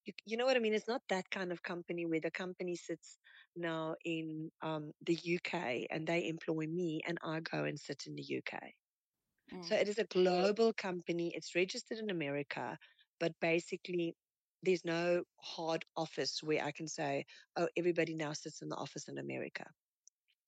[0.10, 0.74] you, you know what I mean?
[0.74, 3.20] It's not that kind of company where the company sits
[3.56, 8.16] now in um, the UK and they employ me and I go and sit in
[8.16, 8.76] the UK.
[9.62, 9.76] So Mm.
[9.76, 11.34] it is a global company.
[11.36, 12.78] It's registered in America,
[13.20, 14.16] but basically,
[14.64, 17.26] there's no hard office where I can say,
[17.58, 19.66] oh, everybody now sits in the office in America.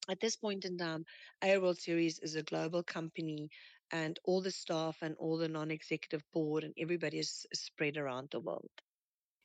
[0.10, 1.06] At this point in time,
[1.42, 3.50] AR World Series is a global company,
[3.92, 8.30] and all the staff and all the non executive board and everybody is spread around
[8.32, 8.72] the world.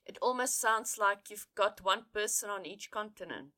[0.06, 3.52] It almost sounds like you've got one person on each continent.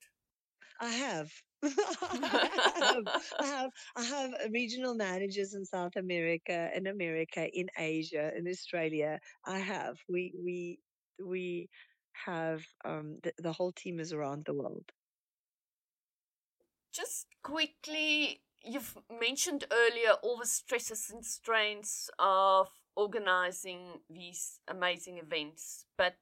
[0.81, 1.31] I have.
[1.63, 3.23] I have.
[3.41, 3.71] I have.
[3.97, 9.19] I have regional managers in South America, in America, in Asia, in Australia.
[9.45, 9.97] I have.
[10.09, 10.79] We we
[11.23, 11.69] we
[12.27, 14.85] have um the, the whole team is around the world.
[16.93, 25.87] Just quickly, you've mentioned earlier all the stresses and strains of organizing these amazing events,
[25.97, 26.17] but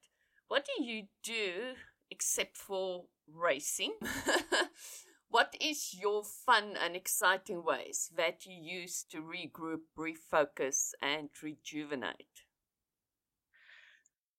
[0.47, 1.75] what do you do
[2.09, 3.93] except for racing?
[5.29, 12.43] what is your fun and exciting ways that you use to regroup, refocus, and rejuvenate?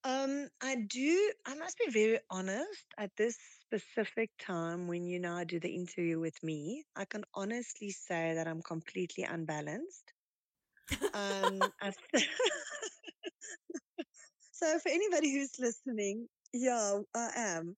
[0.04, 1.32] Um, I do.
[1.44, 2.86] I must be very honest.
[2.96, 7.90] At this specific time, when you now do the interview with me, I can honestly
[7.90, 10.12] say that I'm completely unbalanced.
[11.12, 11.92] Um, I
[14.58, 17.76] so for anybody who's listening, yeah, I am.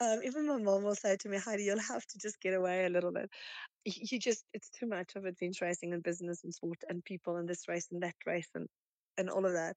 [0.00, 2.86] Um, even my mom will say to me, Heidi, you'll have to just get away
[2.86, 3.30] a little bit.
[3.84, 7.48] You just, it's too much of adventure racing and business and sport and people and
[7.48, 8.68] this race and that race and,
[9.18, 9.76] and all of that.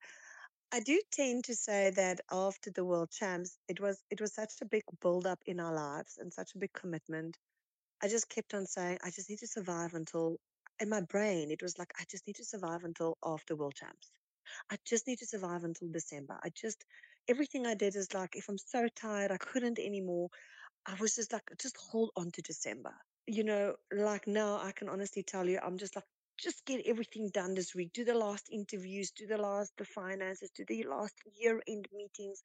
[0.72, 4.53] I do tend to say that after the world champs, it was it was such
[4.62, 7.38] a big build up in our lives and such a big commitment.
[8.03, 10.38] I just kept on saying, I just need to survive until
[10.80, 14.12] in my brain, it was like I just need to survive until after world champs.
[14.71, 16.37] I just need to survive until December.
[16.43, 16.83] I just
[17.27, 20.29] everything I did is like if I'm so tired, I couldn't anymore.
[20.85, 22.93] I was just like, just hold on to December.
[23.27, 26.05] You know, like now I can honestly tell you, I'm just like,
[26.37, 27.91] just get everything done this week.
[27.93, 32.41] Do the last interviews, do the last the finances, do the last year end meetings.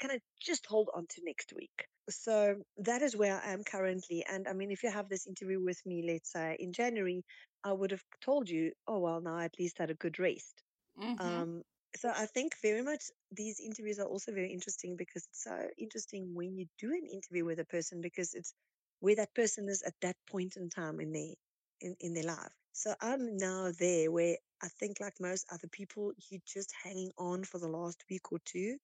[0.00, 1.86] Can I just hold on to next week?
[2.08, 4.24] So that is where I am currently.
[4.28, 7.24] And I mean, if you have this interview with me, let's say in January,
[7.62, 10.62] I would have told you, oh well, now I at least had a good rest.
[10.98, 11.42] Mm-hmm.
[11.42, 11.62] Um,
[11.96, 16.34] so I think very much these interviews are also very interesting because it's so interesting
[16.34, 18.54] when you do an interview with a person because it's
[19.00, 21.34] where that person is at that point in time in their
[21.80, 22.52] in, in their life.
[22.72, 27.44] So I'm now there where I think like most other people, you're just hanging on
[27.44, 28.78] for the last week or two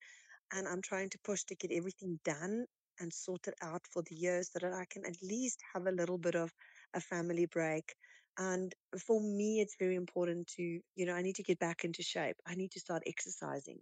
[0.51, 2.65] and I'm trying to push to get everything done
[2.99, 6.17] and sorted out for the year so that I can at least have a little
[6.17, 6.53] bit of
[6.93, 7.95] a family break.
[8.37, 10.61] And for me, it's very important to,
[10.95, 12.37] you know, I need to get back into shape.
[12.45, 13.79] I need to start exercising.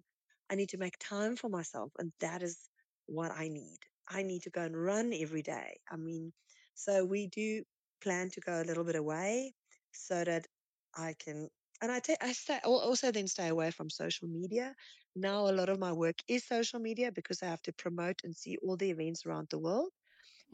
[0.50, 1.92] I need to make time for myself.
[1.98, 2.70] And that is
[3.06, 3.78] what I need.
[4.10, 5.80] I need to go and run every day.
[5.90, 6.34] I mean,
[6.74, 7.64] so we do
[8.02, 9.54] plan to go a little bit away
[9.92, 10.48] so that
[10.96, 11.50] I can,
[11.82, 14.76] and I take, I stay, also then stay away from social media
[15.16, 18.36] now a lot of my work is social media because I have to promote and
[18.36, 19.92] see all the events around the world.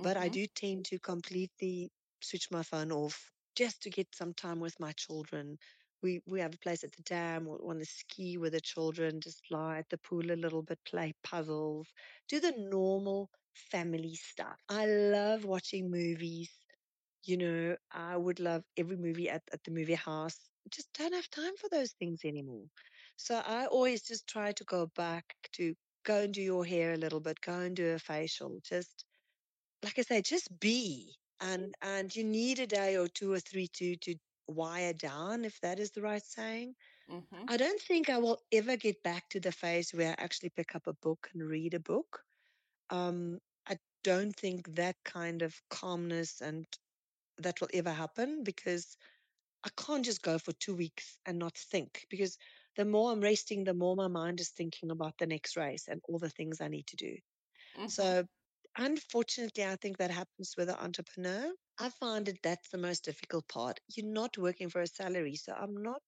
[0.02, 0.30] But I Mm-hmm.
[0.30, 1.92] do tend to completely
[2.22, 5.58] switch my phone off just to get some time with my children.
[6.02, 7.46] We we have a place at the dam.
[7.46, 10.80] We want to ski with the children, just lie at the pool a little bit,
[10.86, 11.88] play puzzles,
[12.30, 14.58] do the normal family stuff.
[14.70, 16.52] I love watching movies.
[17.24, 20.40] You know, I would love every movie at, at the movie house.
[20.70, 22.66] Just don't have time for those things anymore.
[23.18, 26.98] So I always just try to go back to go and do your hair a
[26.98, 28.60] little bit, go and do a facial.
[28.64, 29.06] Just
[29.84, 31.16] like I say, just be.
[31.44, 34.16] And and you need a day or two or three to to
[34.48, 36.76] wire down, if that is the right saying.
[37.12, 37.46] Mm-hmm.
[37.48, 40.76] I don't think I will ever get back to the phase where I actually pick
[40.76, 42.24] up a book and read a book.
[42.90, 46.66] Um, I don't think that kind of calmness and
[47.40, 48.96] that will ever happen because
[49.66, 52.38] I can't just go for two weeks and not think because
[52.76, 56.02] the more I'm resting, the more my mind is thinking about the next race and
[56.08, 57.16] all the things I need to do.
[57.78, 57.88] Mm-hmm.
[57.88, 58.26] So,
[58.78, 61.54] unfortunately, I think that happens with an entrepreneur.
[61.80, 63.80] I find that that's the most difficult part.
[63.96, 65.36] You're not working for a salary.
[65.36, 66.02] So, I'm not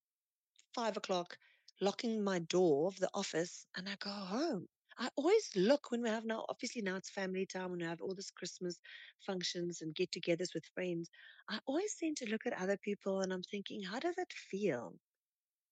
[0.76, 1.38] five o'clock
[1.82, 4.68] locking my door of the office and I go home.
[4.98, 8.02] I always look when we have now, obviously now it's family time when we have
[8.02, 8.80] all this Christmas
[9.26, 11.10] functions and get togethers with friends.
[11.50, 15.00] I always tend to look at other people and I'm thinking, how does it feel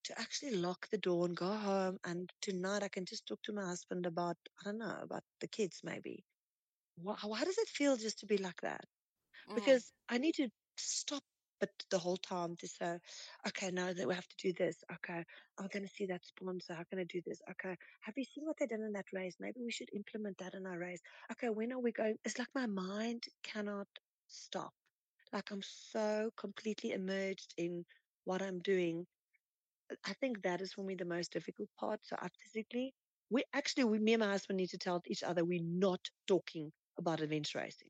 [0.06, 2.00] to actually lock the door and go home?
[2.06, 5.48] And tonight I can just talk to my husband about, I don't know, about the
[5.48, 6.26] kids maybe.
[6.96, 8.86] Why, how does it feel just to be like that?
[9.50, 9.56] Mm.
[9.56, 11.24] because I need to stop
[11.62, 13.00] it the whole time to say,
[13.48, 14.84] okay, now that we have to do this.
[14.92, 15.24] Okay,
[15.58, 16.74] I'm going to see that sponsor.
[16.74, 17.42] How can I do this?
[17.52, 19.36] Okay, have you seen what they did in that race?
[19.40, 21.02] Maybe we should implement that in our race.
[21.32, 22.16] Okay, when are we going?
[22.26, 23.88] It's like my mind cannot
[24.28, 24.74] stop.
[25.32, 27.86] Like I'm so completely immersed in
[28.26, 29.06] what I'm doing.
[30.06, 32.00] I think that is for me the most difficult part.
[32.04, 32.94] So I physically,
[33.30, 36.72] we actually, we, me and my husband need to tell each other we're not talking
[36.98, 37.90] about adventure racing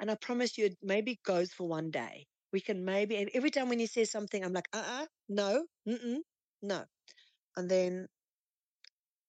[0.00, 2.26] and I promise you, it maybe goes for one day.
[2.52, 5.66] We can maybe, and every time when he says something, I'm like, uh uh no,
[5.88, 6.20] mm-mm,
[6.62, 6.86] no.
[7.56, 8.08] And then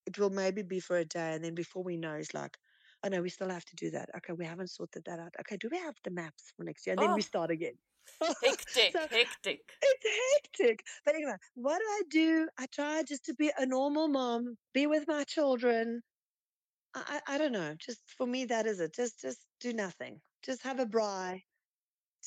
[0.06, 1.34] it will maybe be for a day.
[1.34, 2.58] And then before we know, it's like,
[3.04, 4.10] oh no, we still have to do that.
[4.18, 5.34] Okay, we haven't sorted that out.
[5.42, 6.94] Okay, do we have the maps for next year?
[6.94, 7.76] And then we Oh, start again.
[8.42, 9.80] hectic, so hectic.
[9.82, 10.84] it's hectic.
[11.06, 12.50] But anyway, what do I do?
[12.58, 16.02] I try just to be a normal mom, be with my children.
[16.96, 17.76] I, I, don't know.
[17.80, 18.94] Just for me, that is it.
[18.96, 20.22] Just just do nothing.
[20.44, 21.42] Just have a braai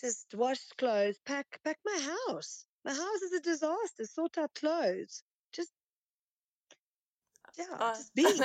[0.00, 2.64] just wash clothes, pack pack my house.
[2.84, 4.04] My house is a disaster.
[4.04, 5.22] Sort out clothes.
[5.52, 5.70] Just
[7.58, 8.22] yeah, Uh, just be.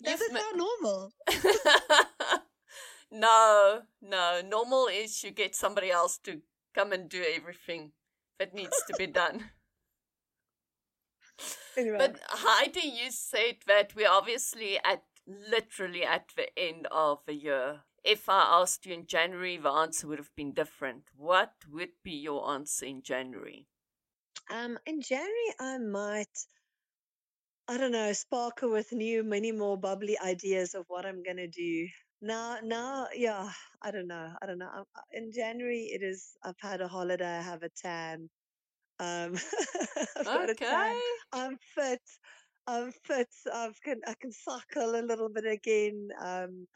[0.00, 1.12] It ma- sound normal?
[3.10, 4.40] no, no.
[4.44, 6.40] Normal is you get somebody else to
[6.74, 7.92] come and do everything
[8.38, 9.50] that needs to be done.
[11.76, 11.98] anyway.
[11.98, 17.84] But Heidi, you said that we're obviously at literally at the end of the year.
[18.02, 21.10] If I asked you in January, the answer would have been different.
[21.16, 23.68] What would be your answer in January?
[24.50, 26.46] Um, in January, I might,
[27.68, 31.88] I don't know, sparkle with new, many more bubbly ideas of what I'm gonna do.
[32.20, 33.52] Now, now, yeah,
[33.82, 34.70] I don't know, I don't know.
[34.74, 36.36] Um, uh, In January, it is.
[36.42, 37.38] I've had a holiday.
[37.38, 38.28] I have a tan.
[39.00, 39.34] Um,
[40.16, 40.70] I've got a Okay.
[40.70, 41.02] tan.
[41.32, 42.02] I'm fit.
[42.68, 43.34] I'm fit.
[43.52, 46.10] I can I can cycle a little bit again.
[46.20, 46.68] Um,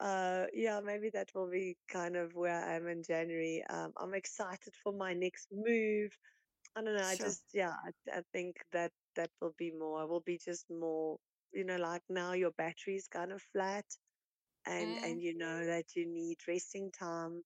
[0.00, 3.64] uh, yeah, maybe that will be kind of where I am in January.
[3.70, 6.12] Um, I'm excited for my next move.
[6.76, 7.06] I don't know.
[7.06, 10.00] I just, yeah, I, I think that that will be more.
[10.02, 11.18] I will be just more.
[11.52, 13.86] You know, like now your battery's kind of flat,
[14.66, 17.42] and Mm, and you know that you need resting time.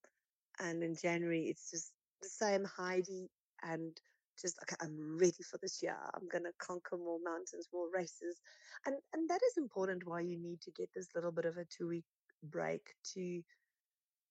[0.61, 3.31] And in January, it's just the same Heidi,
[3.63, 3.97] and
[4.43, 4.77] just okay.
[4.83, 5.97] I'm ready for this year.
[6.15, 8.41] I'm gonna conquer more mountains, more races,
[8.87, 10.07] and and that is important.
[10.07, 12.07] Why you need to get this little bit of a two week
[12.45, 12.83] break
[13.15, 13.43] to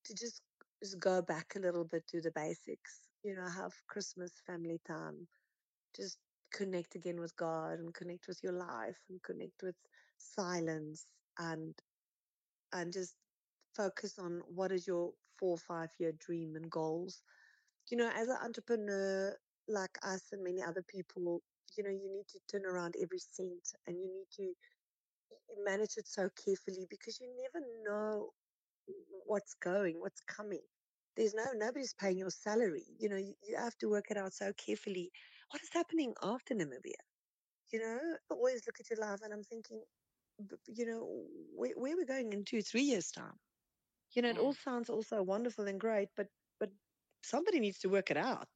[0.04, 0.42] to just
[0.82, 3.08] just go back a little bit to the basics.
[3.24, 5.28] You know, have Christmas family time.
[5.96, 6.18] Just
[6.52, 9.76] connect again with God and connect with your life and connect with
[10.18, 11.06] silence
[11.38, 11.74] and
[12.72, 13.16] and just
[13.74, 17.22] focus on what is your four or five year dream and goals.
[17.90, 19.36] You know, as an entrepreneur
[19.68, 21.42] like us and many other people,
[21.76, 24.52] you know, you need to turn around every cent and you need to
[25.64, 28.30] manage it so carefully because you never know
[29.26, 30.62] what's going, what's coming.
[31.16, 32.84] There's no nobody's paying your salary.
[32.98, 35.10] You know, you, you have to work it out so carefully.
[35.50, 37.02] What is happening after Namibia?
[37.72, 37.98] You know,
[38.30, 39.82] I always look at your life and I'm thinking,
[40.66, 43.38] you know, where, where are we going in two, three years' time?
[44.14, 46.70] You know, it mm, all sounds also wonderful and great, but but
[47.22, 48.48] somebody needs to work it out,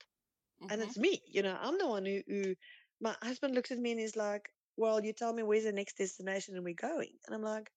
[0.68, 0.82] and mm-hmm.
[0.82, 1.22] it's me.
[1.26, 2.54] You know, I'm the one who, who
[3.00, 5.98] my husband looks at me and he's like, "Well, you tell me where's the next
[5.98, 7.72] destination and we're going," and I'm like,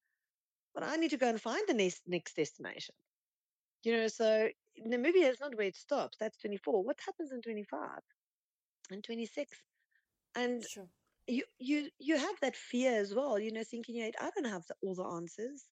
[0.74, 2.96] "But I need to go and find the next next destination."
[3.84, 4.50] You know, so
[4.86, 6.18] Namibia is not where it stops.
[6.18, 6.84] That's 24.
[6.84, 8.02] What happens in 25
[8.92, 9.58] and 26?
[10.36, 10.90] And Sure.
[11.28, 13.40] you you you have that fear as well.
[13.40, 15.68] You know, thinking, "Yeah, I don't have the, all the answers."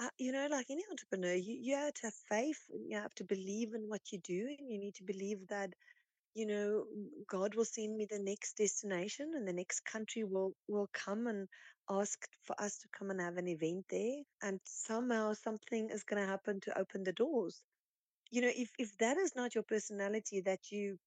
[0.00, 3.14] Uh, you know, like any entrepreneur, you, you have to have faith and you have
[3.14, 5.74] to believe in what you do, and you need to believe that,
[6.34, 6.84] you know,
[7.28, 11.48] God will send me the next destination and the next country will will come and
[11.90, 14.22] ask for us to come and have an event there.
[14.42, 17.62] And somehow something is going to happen to open the doors.
[18.30, 20.98] You know, if if that is not your personality, that you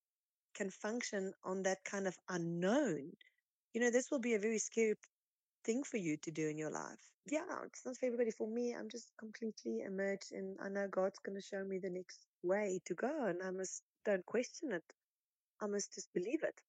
[0.55, 3.11] can function on that kind of unknown,
[3.73, 4.95] you know, this will be a very scary
[5.65, 6.99] thing for you to do in your life.
[7.29, 8.31] Yeah, it's not for everybody.
[8.31, 12.19] For me, I'm just completely immersed in I know God's gonna show me the next
[12.43, 14.83] way to go and I must don't question it.
[15.61, 16.61] I must just believe it.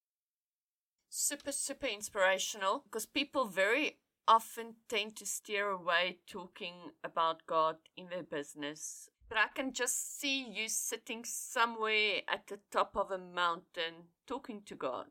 [1.11, 8.09] Super, super inspirational because people very often tend to steer away talking about God in
[8.11, 9.09] their business.
[9.28, 14.62] But I can just see you sitting somewhere at the top of a mountain talking
[14.66, 15.07] to God.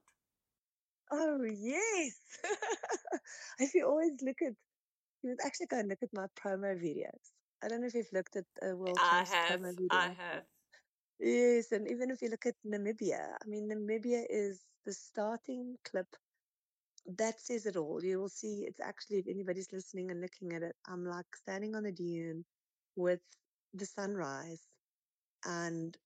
[1.11, 2.17] Oh yes.
[3.59, 4.53] if you always look at
[5.23, 7.31] you would actually go and look at my promo videos.
[7.63, 10.43] I don't know if you've looked at a World I have, promo I have.
[11.19, 16.07] Yes, and even if you look at Namibia, I mean Namibia is the starting clip
[17.17, 18.03] that says it all.
[18.03, 21.75] You will see it's actually, if anybody's listening and looking at it, I'm like standing
[21.75, 22.45] on the dune
[22.95, 23.21] with
[23.73, 24.61] the sunrise
[25.45, 25.97] and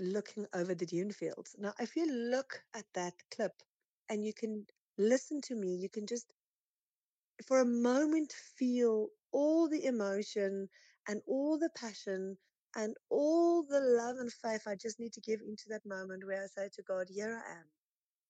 [0.00, 1.56] looking over the dune fields.
[1.58, 3.52] Now, if you look at that clip
[4.10, 4.66] and you can
[4.98, 6.26] listen to me, you can just
[7.46, 10.68] for a moment feel all the emotion
[11.08, 12.38] and all the passion
[12.76, 16.42] and all the love and faith I just need to give into that moment where
[16.42, 17.66] I say to God, Here I am.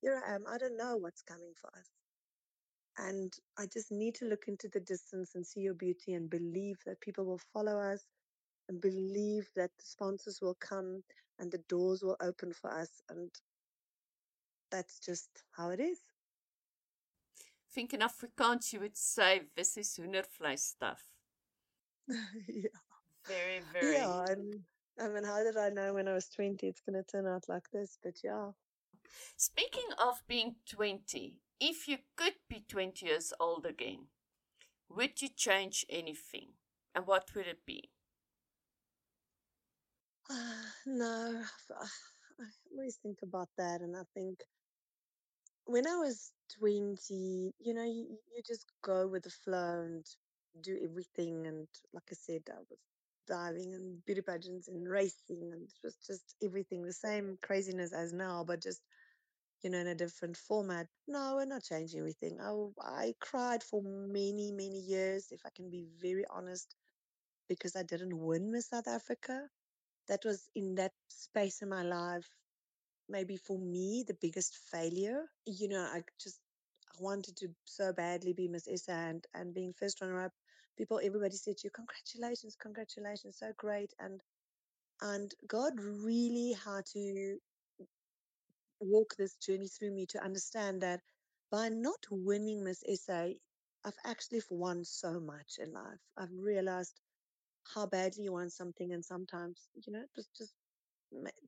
[0.03, 0.45] Here I am.
[0.49, 1.89] I don't know what's coming for us.
[2.99, 6.77] And I just need to look into the distance and see your beauty and believe
[6.87, 8.05] that people will follow us
[8.69, 11.03] and believe that the sponsors will come
[11.39, 13.03] and the doors will open for us.
[13.09, 13.31] And
[14.71, 15.99] that's just how it is.
[17.75, 21.03] think in Afrikaans you would say this is hoendervleis stuff.
[22.09, 22.94] yeah.
[23.27, 23.95] Very, very.
[23.95, 24.25] Yeah.
[24.29, 24.65] And
[24.99, 27.49] I mean, how did I know when I was 20 it's going to turn out
[27.49, 27.99] like this?
[28.03, 28.53] But yeah.
[29.37, 34.09] Speaking of being 20, if you could be 20 years old again,
[34.89, 36.55] would you change anything?
[36.95, 37.91] And what would it be?
[40.29, 41.87] Ah, no, I
[42.39, 43.81] I always think about that.
[43.81, 44.43] And I think
[45.67, 50.05] when I was 20, you know, you, you just go with the flow and
[50.63, 51.47] do everything.
[51.47, 52.79] And like I said, I was
[53.27, 58.13] diving and beauty pageants and racing, and it was just everything the same craziness as
[58.13, 58.81] now, but just,
[59.63, 60.89] you know, in a different format.
[61.09, 62.39] No, we're not changing everything.
[62.41, 62.53] I,
[62.83, 66.75] I cried for many, many years, if I can be very honest,
[67.49, 69.49] because I didn't win Miss South Africa.
[70.09, 72.29] That was in that space in my life,
[73.09, 75.25] maybe for me, the biggest failure.
[75.47, 76.41] You know, I just
[76.99, 80.33] I wanted to so badly be Miss SA and, and being first runner up.
[80.79, 83.93] People, everybody said to you, congratulations, congratulations, so great.
[84.01, 84.21] And
[85.03, 87.39] and God really had to
[88.81, 91.01] walk this journey through me to understand that
[91.51, 93.29] by not winning Miss SA
[93.85, 96.01] I've actually won so much in life.
[96.19, 97.01] I've realized
[97.75, 100.55] how badly you want something, and sometimes, you know, was just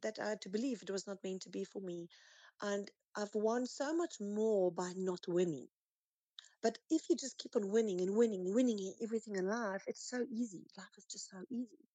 [0.03, 2.09] that I had to believe it was not meant to be for me.
[2.63, 5.69] And I've won so much more by not winning.
[6.63, 10.09] But if you just keep on winning and winning and winning everything in life, it's
[10.09, 10.67] so easy.
[10.77, 11.89] Life is just so easy.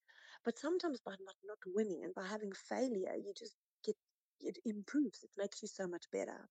[0.44, 3.96] But sometimes by not, not winning and by having failure, you just get
[4.40, 5.22] it improves.
[5.22, 6.48] It makes you so much better.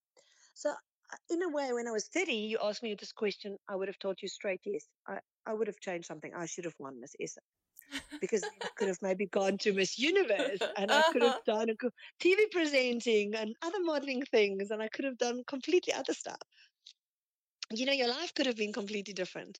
[0.53, 3.75] So uh, in a way, when I was 30, you asked me this question, I
[3.75, 4.85] would have told you straight yes.
[5.07, 6.31] I, I would have changed something.
[6.35, 7.41] I should have won Miss SA.
[8.21, 11.69] Because I could have maybe gone to Miss Universe and I could have done
[12.19, 16.39] TV presenting and other modeling things and I could have done completely other stuff.
[17.73, 19.59] You know, your life could have been completely different.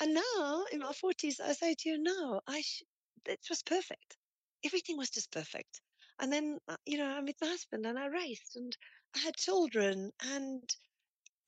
[0.00, 2.82] And now in my 40s, I say to you, no, I sh-
[3.26, 4.16] it was perfect.
[4.64, 5.80] Everything was just perfect.
[6.18, 8.76] And then, uh, you know, I met my husband and I raced and
[9.14, 10.62] I had children and,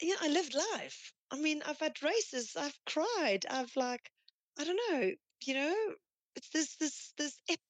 [0.00, 1.12] you know, I lived life.
[1.30, 4.10] I mean, I've had races, I've cried, I've like,
[4.58, 5.12] I don't know,
[5.44, 5.96] you know,
[6.36, 7.60] it's this, this, this ebb,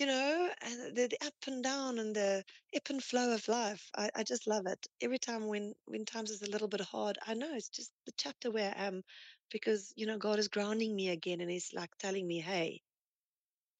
[0.00, 3.90] you know, and the, the up and down and the ebb and flow of life.
[3.96, 4.86] I, I just love it.
[5.00, 8.12] Every time when, when times is a little bit hard, I know it's just the
[8.16, 9.02] chapter where I am
[9.50, 12.82] because, you know, God is grounding me again and He's like telling me, hey,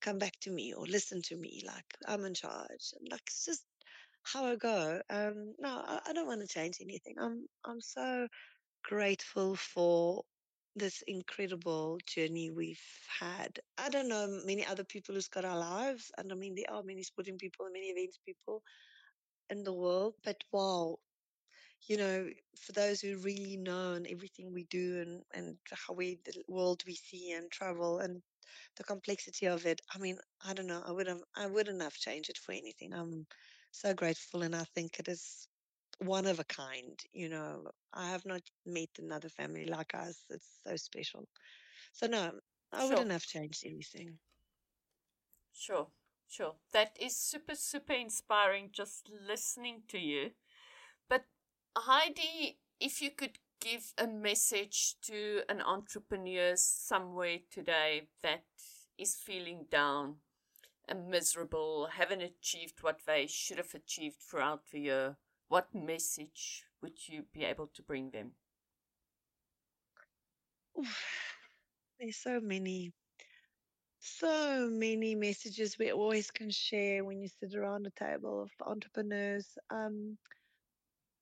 [0.01, 1.63] come back to me or listen to me.
[1.67, 2.93] Like I'm in charge.
[2.99, 3.65] And like it's just
[4.25, 5.01] how I go.
[5.11, 7.17] Um, no, I, I don't want to change anything.
[7.21, 8.29] I'm I'm so
[8.85, 10.25] grateful for
[10.77, 12.81] this incredible journey we've
[13.21, 13.61] had.
[13.79, 16.83] I don't know many other people who's got our lives, and I mean there are
[16.83, 18.63] many sporting people and many events people
[19.51, 20.99] in the world, but wow,
[21.89, 26.19] you know, for those who really know and everything we do and and how we
[26.25, 28.23] the world we see and travel and
[28.77, 29.81] the complexity of it.
[29.95, 30.83] I mean, I don't know.
[30.87, 32.93] I would have I wouldn't have changed it for anything.
[32.95, 33.27] I'm
[33.73, 35.49] so grateful, and I think it is
[35.99, 36.99] one of a kind.
[37.13, 40.25] You know, I have not met another family like us.
[40.31, 41.29] It's so special.
[41.93, 42.33] So no,
[42.73, 44.19] I Sure, wouldn't have changed anything.
[45.53, 45.89] sure,
[46.29, 46.55] sure.
[46.73, 50.31] That is super, super inspiring just listening to you.
[51.09, 51.25] But
[51.77, 58.45] Heidi, if you could give a message to an entrepreneur somewhere today that
[58.99, 60.17] is feeling down
[60.89, 65.17] and miserable, haven't achieved what they should have achieved throughout the year,
[65.49, 68.33] what message would you be able to bring them?
[70.79, 71.03] Oof,
[72.01, 72.93] there's so many,
[74.01, 79.57] so many messages we always can share when you sit around a table of entrepreneurs.
[79.71, 80.19] Um,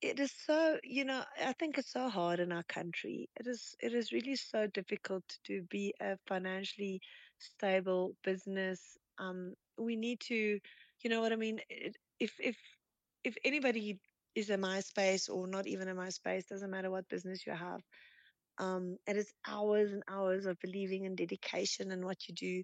[0.03, 3.75] it is so you know i think it's so hard in our country it is
[3.81, 7.01] it is really so difficult to be a financially
[7.39, 10.59] stable business um we need to
[11.03, 12.57] you know what i mean it, if if
[13.25, 13.99] if anybody
[14.35, 17.83] is a myspace or not even a myspace doesn't matter what business you have
[18.59, 22.63] um it is hours and hours of believing and dedication in what you do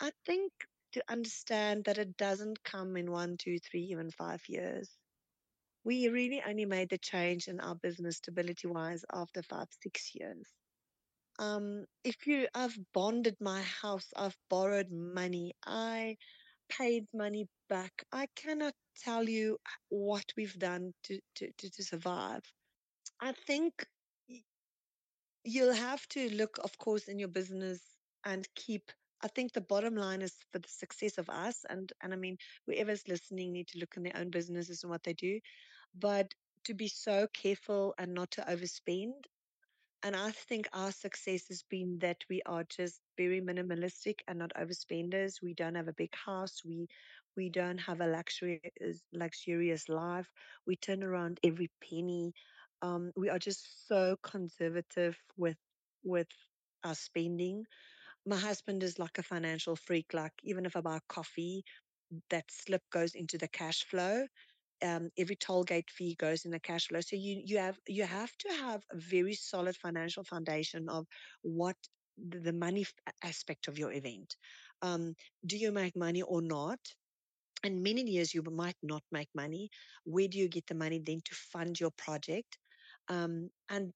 [0.00, 0.52] i think
[0.92, 4.96] to understand that it doesn't come in one two three even five years
[5.84, 10.46] we really only made the change in our business stability wise after five, six years.
[11.38, 16.16] Um, if you, I've bonded my house, I've borrowed money, I
[16.68, 18.04] paid money back.
[18.12, 19.58] I cannot tell you
[19.88, 22.42] what we've done to, to, to, to survive.
[23.20, 23.86] I think
[25.44, 27.80] you'll have to look, of course, in your business
[28.24, 28.90] and keep.
[29.22, 32.36] I think the bottom line is for the success of us, and and I mean,
[32.66, 35.40] whoever's listening need to look in their own businesses and what they do
[35.94, 36.34] but
[36.64, 39.12] to be so careful and not to overspend.
[40.02, 44.52] And I think our success has been that we are just very minimalistic and not
[44.54, 45.40] overspenders.
[45.42, 46.62] We don't have a big house.
[46.64, 46.88] We
[47.36, 48.60] we don't have a luxury
[49.12, 50.30] luxurious life.
[50.66, 52.32] We turn around every penny.
[52.82, 55.56] Um, we are just so conservative with
[56.04, 56.28] with
[56.84, 57.64] our spending.
[58.26, 60.14] My husband is like a financial freak.
[60.14, 61.64] Like even if I buy coffee,
[62.30, 64.26] that slip goes into the cash flow
[64.82, 67.00] um, every toll gate fee goes in the cash flow.
[67.00, 71.06] So you you have you have to have a very solid financial foundation of
[71.42, 71.76] what
[72.18, 72.84] the, money
[73.22, 74.36] aspect of your event.
[74.82, 75.14] Um,
[75.46, 76.78] do you make money or not?
[77.64, 79.70] And many years you might not make money.
[80.04, 82.58] Where do you get the money then to fund your project?
[83.08, 83.92] Um, and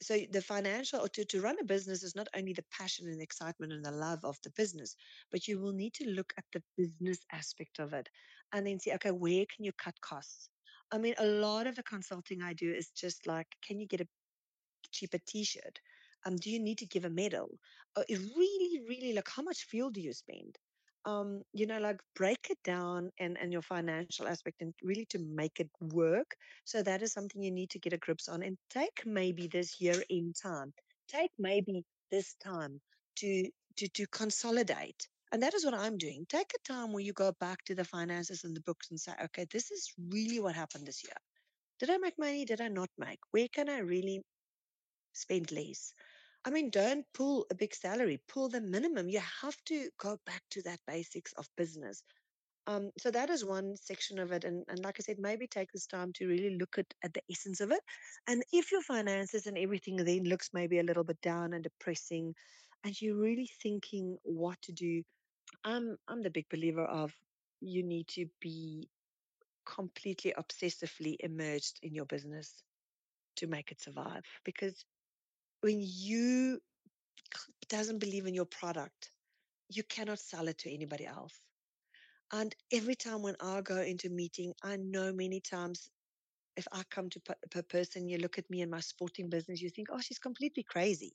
[0.00, 3.20] so the financial or to, to run a business is not only the passion and
[3.20, 4.96] excitement and the love of the business,
[5.30, 8.08] but you will need to look at the business aspect of it
[8.52, 10.48] and then see, okay, where can you cut costs?
[10.92, 14.00] I mean, a lot of the consulting I do is just like, can you get
[14.00, 14.08] a
[14.90, 15.80] cheaper t-shirt?
[16.26, 17.50] Um, do you need to give a medal?
[17.96, 20.56] Uh, really, really like how much fuel do you spend?
[21.04, 25.18] Um, you know, like break it down and and your financial aspect and really to
[25.18, 26.36] make it work.
[26.64, 29.80] So that is something you need to get a grips on and take maybe this
[29.80, 30.72] year in time.
[31.08, 32.80] Take maybe this time
[33.16, 35.08] to to to consolidate.
[35.32, 36.26] And that is what I'm doing.
[36.28, 39.12] Take a time where you go back to the finances and the books and say,
[39.24, 41.16] okay, this is really what happened this year.
[41.78, 42.44] Did I make money?
[42.44, 43.20] Did I not make?
[43.30, 44.22] Where can I really
[45.12, 45.94] spend less.
[46.44, 49.08] I mean, don't pull a big salary, pull the minimum.
[49.08, 52.02] You have to go back to that basics of business.
[52.66, 54.44] Um, so that is one section of it.
[54.44, 57.22] And, and like I said, maybe take this time to really look at, at the
[57.30, 57.80] essence of it.
[58.26, 62.34] And if your finances and everything then looks maybe a little bit down and depressing,
[62.84, 65.02] and you're really thinking what to do,
[65.64, 67.12] I'm I'm the big believer of
[67.60, 68.88] you need to be
[69.66, 72.62] completely obsessively immersed in your business
[73.36, 74.24] to make it survive.
[74.44, 74.84] Because
[75.60, 76.60] when you
[77.68, 79.10] doesn't believe in your product,
[79.68, 81.34] you cannot sell it to anybody else.
[82.32, 85.90] And every time when I go into a meeting, I know many times
[86.56, 87.20] if I come to
[87.50, 90.62] per person, you look at me in my sporting business, you think, oh, she's completely
[90.62, 91.12] crazy.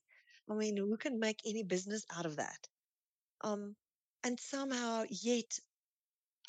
[0.49, 2.67] I mean, who can make any business out of that?
[3.43, 3.75] Um,
[4.23, 5.59] and somehow, yet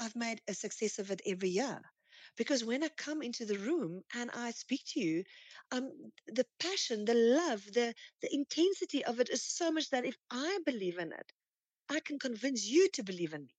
[0.01, 1.81] I've made a success of it every year.
[2.36, 5.24] Because when I come into the room and I speak to you,
[5.72, 10.16] um, the passion, the love, the the intensity of it is so much that if
[10.30, 11.32] I believe in it,
[11.88, 13.54] I can convince you to believe in me.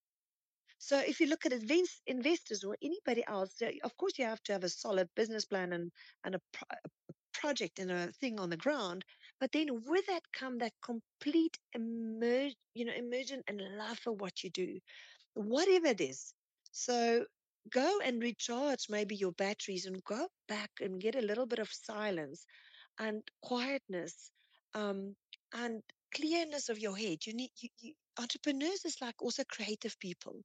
[0.79, 4.53] So if you look at invest, investors or anybody else, of course you have to
[4.53, 5.91] have a solid business plan and
[6.23, 6.41] and a,
[6.71, 6.77] a
[7.33, 9.05] project and a thing on the ground.
[9.39, 14.43] But then with that come that complete emerge, you know, immersion and love for what
[14.43, 14.79] you do
[15.35, 16.33] whatever it is.
[16.73, 17.25] So
[17.69, 21.69] go and recharge maybe your batteries and go back and get a little bit of
[21.71, 22.45] silence
[22.99, 24.31] and quietness
[24.73, 25.15] um,
[25.53, 25.83] and
[26.15, 27.25] clearness of your head.
[27.25, 30.43] You need you, you, entrepreneurs is like also creative people.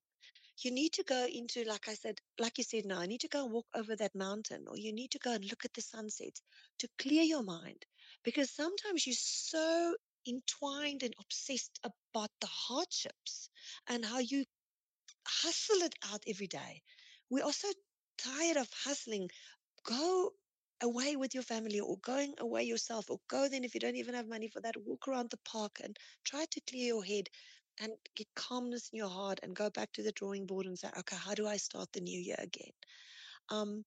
[0.63, 3.29] You need to go into, like I said, like you said now, I need to
[3.29, 5.83] go and walk over that mountain, or you need to go and look at the
[5.83, 6.41] sunset
[6.79, 7.85] to clear your mind.
[8.23, 9.97] Because sometimes you're so
[10.27, 13.51] entwined and obsessed about the hardships
[13.89, 14.45] and how you
[15.27, 16.83] hustle it out every day.
[17.33, 17.69] We're also
[18.19, 19.31] tired of hustling.
[19.85, 20.33] Go
[20.83, 24.15] away with your family or going away yourself, or go then if you don't even
[24.15, 27.31] have money for that, walk around the park and try to clear your head
[27.81, 30.89] and get calmness in your heart and go back to the drawing board and say,
[30.99, 32.75] okay, how do I start the new year again?
[33.49, 33.83] Um,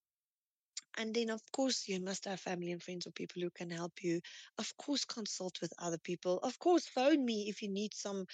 [0.97, 3.93] and then, of course, you must have family and friends or people who can help
[4.01, 4.21] you.
[4.57, 6.39] Of course, consult with other people.
[6.39, 8.25] Of course, phone me if you need some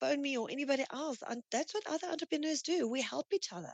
[0.00, 1.18] phone me or anybody else.
[1.28, 2.88] And that's what other entrepreneurs do.
[2.88, 3.72] We help each other.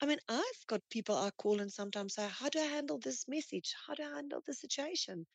[0.00, 3.26] I mean, I've got people I call and sometimes say, How do I handle this
[3.26, 3.74] message?
[3.86, 5.26] How do I handle the situation?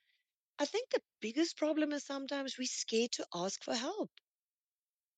[0.57, 4.11] I think the biggest problem is sometimes we're scared to ask for help.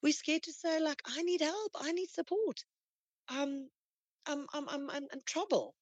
[0.01, 2.63] We're scared to say, like, I need help, I need support.
[3.27, 3.69] Um,
[4.26, 5.76] I'm I'm I'm I'm in trouble.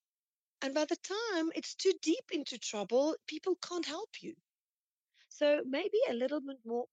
[0.62, 4.36] And by the time it's too deep into trouble, people can't help you.
[5.30, 6.86] So maybe a little bit more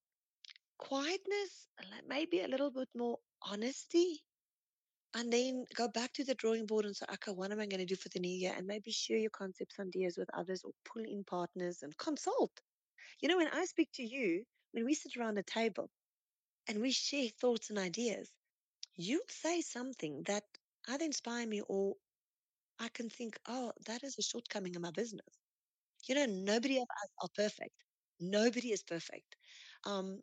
[0.79, 1.69] quietness,
[2.07, 4.23] maybe a little bit more honesty
[5.15, 7.81] And then go back to the drawing board and say, okay, what am I going
[7.81, 8.55] to do for the new year?
[8.57, 12.53] And maybe share your concepts and ideas with others or pull in partners and consult.
[13.21, 15.91] You know, when I speak to you, when we sit around a table
[16.69, 18.31] and we share thoughts and ideas,
[18.97, 20.45] you'll say something that
[20.89, 21.95] either inspire me or
[22.81, 25.39] I can think, oh, that is a shortcoming in my business.
[26.09, 27.75] You know, nobody of us are perfect.
[28.21, 29.37] Nobody is perfect.
[29.85, 30.21] Um,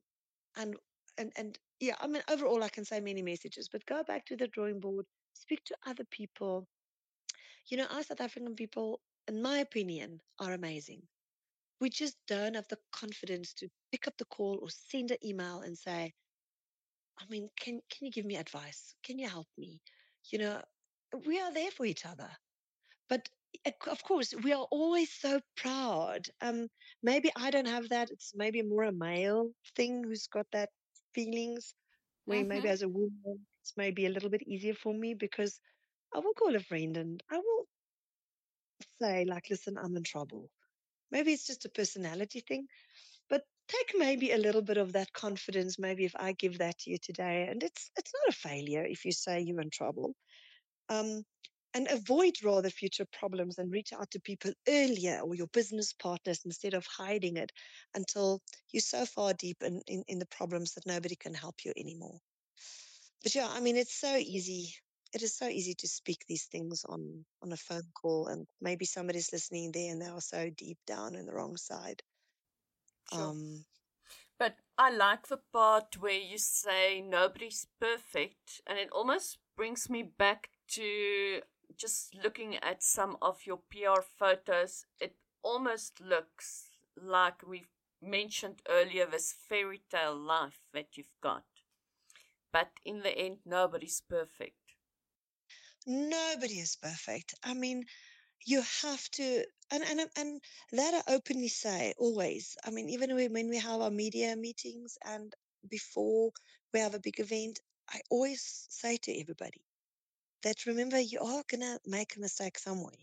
[0.55, 0.75] and
[1.17, 4.35] and and yeah, I mean, overall, I can say many messages, but go back to
[4.37, 6.67] the drawing board, speak to other people,
[7.67, 11.07] You know, us South African people, in my opinion, are amazing.
[11.79, 15.61] We just don't have the confidence to pick up the call or send an email
[15.61, 16.13] and say,
[17.19, 18.95] I mean, can can you give me advice?
[19.03, 19.81] Can you help me?
[20.31, 20.63] You know,
[21.27, 22.29] we are there for each other.
[23.09, 23.29] But
[23.65, 26.27] uh, of course, we are always so proud.
[26.41, 26.69] Um,
[27.03, 28.11] maybe I don't have that.
[28.11, 30.69] It's maybe more a male thing who's got that
[31.17, 31.75] feelings.
[32.25, 32.69] Where maybe Mm-hmm.
[32.69, 35.59] as a woman, it's maybe a little bit easier for me because
[36.13, 37.67] I will call a friend and I will
[39.01, 40.49] say, like, listen, I'm in trouble
[41.11, 42.67] Maybe it's just a personality thing,
[43.29, 45.77] but take maybe a little bit of that confidence.
[45.79, 49.05] Maybe if I give that to you today, and it's it's not a failure if
[49.05, 50.15] you say you're in trouble.
[50.89, 51.23] Um,
[51.73, 56.41] and avoid rather future problems and reach out to people earlier or your business partners
[56.45, 57.51] instead of hiding it
[57.93, 58.41] until
[58.71, 62.19] you're so far deep in, in, in the problems that nobody can help you anymore.
[63.23, 64.73] But yeah, I mean, it's so easy.
[65.13, 68.85] It is so easy to speak these things on on a phone call, and maybe
[68.85, 72.01] somebody's listening there and they are so deep down in the wrong side.
[73.11, 73.31] Sure.
[73.31, 73.65] Um,
[74.39, 80.03] But I like the part where you say nobody's perfect, and it almost brings me
[80.03, 81.41] back to
[81.75, 84.85] just looking at some of your PR photos.
[84.99, 87.69] It almost looks like we've
[88.01, 91.45] mentioned earlier this fairy tale life that you've got.
[92.51, 94.75] But in the end, nobody's perfect.
[95.87, 97.33] nobody is perfect.
[97.43, 97.85] I mean,
[98.45, 100.41] you have to, and and and
[100.73, 102.55] that I openly say always.
[102.65, 105.33] I mean, even when when we have our media meetings and
[105.69, 106.31] before
[106.73, 109.61] we have a big event, I always say to everybody
[110.43, 112.97] that remember you are gonna make a mistake somewhere.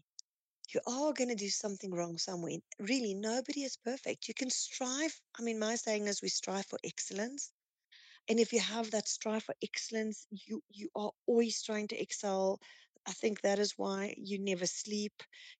[0.74, 2.58] You are gonna do something wrong somewhere.
[2.78, 4.28] Really, nobody is perfect.
[4.28, 5.20] You can strive.
[5.38, 7.52] I mean, my saying is we strive for excellence
[8.28, 12.58] and if you have that strive for excellence you you are always trying to excel
[13.06, 15.12] i think that is why you never sleep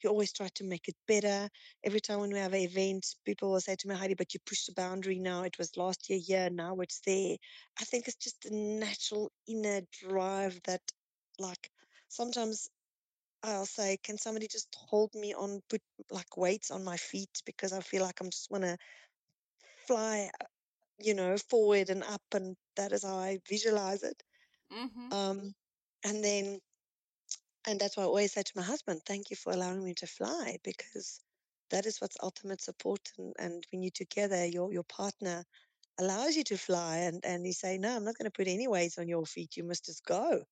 [0.02, 1.48] you always try to make it better
[1.84, 4.40] every time when we have an event people will say to me heidi but you
[4.46, 7.36] pushed the boundary now it was last year here now it's there
[7.80, 10.82] i think it's just a natural inner drive that
[11.38, 11.70] like
[12.08, 12.68] sometimes
[13.42, 17.72] I'll say, can somebody just hold me on, put like weights on my feet because
[17.72, 18.78] I feel like I'm just want to
[19.86, 20.30] fly
[21.00, 24.22] you know, forward and up, and that is how I visualize it.
[24.72, 25.12] Mm-hmm.
[25.12, 25.54] Um,
[26.04, 26.60] and then,
[27.66, 30.06] and that's why I always say to my husband, "Thank you for allowing me to
[30.06, 31.20] fly," because
[31.70, 33.00] that is what's ultimate support.
[33.18, 35.44] And, and when you're together, your your partner
[35.98, 38.68] allows you to fly, and and you say, "No, I'm not going to put any
[38.68, 39.56] weights on your feet.
[39.56, 40.44] You must just go."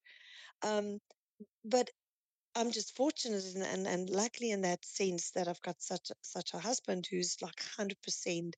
[0.63, 1.01] Um,
[1.65, 1.91] but
[2.57, 6.55] I'm just fortunate and, and and luckily in that sense that I've got such such
[6.55, 8.57] a husband who's like hundred percent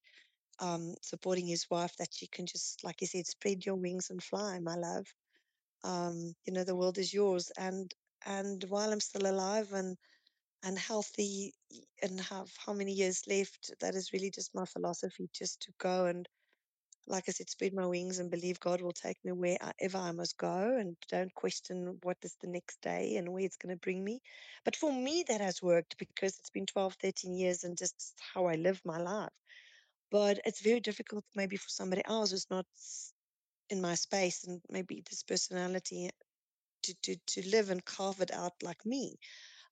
[0.61, 4.23] um, supporting his wife that she can just, like you said, spread your wings and
[4.23, 5.07] fly, my love.
[5.85, 7.53] Um, you know, the world is yours.
[7.59, 7.93] And
[8.27, 9.97] and while I'm still alive and
[10.65, 11.55] and healthy
[12.03, 16.07] and have how many years left, that is really just my philosophy, just to go
[16.07, 16.29] and
[17.07, 20.39] like I said, spread my wings and believe God will take me wherever I must
[20.39, 24.03] go and don't question what is the next day and where it's going to bring
[24.05, 24.21] me.
[24.65, 28.47] But for me, that has worked because it's been 12, 13 years and just how
[28.47, 29.33] I live my life
[30.11, 32.67] but it's very difficult maybe for somebody else who's not
[33.71, 36.11] in my space and maybe this personality
[36.83, 39.17] to to to live and carve it out like me.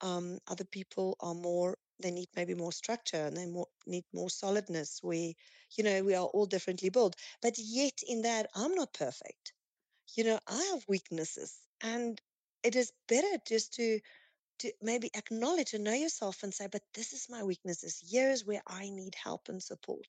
[0.01, 4.31] Um, other people are more they need maybe more structure and they more need more
[4.31, 5.01] solidness.
[5.03, 5.37] We,
[5.77, 9.53] you know we are all differently built but yet in that i'm not perfect.
[10.17, 12.21] You know i have weaknesses and
[12.63, 14.01] it is better just to
[14.61, 18.03] to maybe acknowledge and know yourself and say but this is my weaknesses.
[18.11, 20.09] Here's where i need help and support.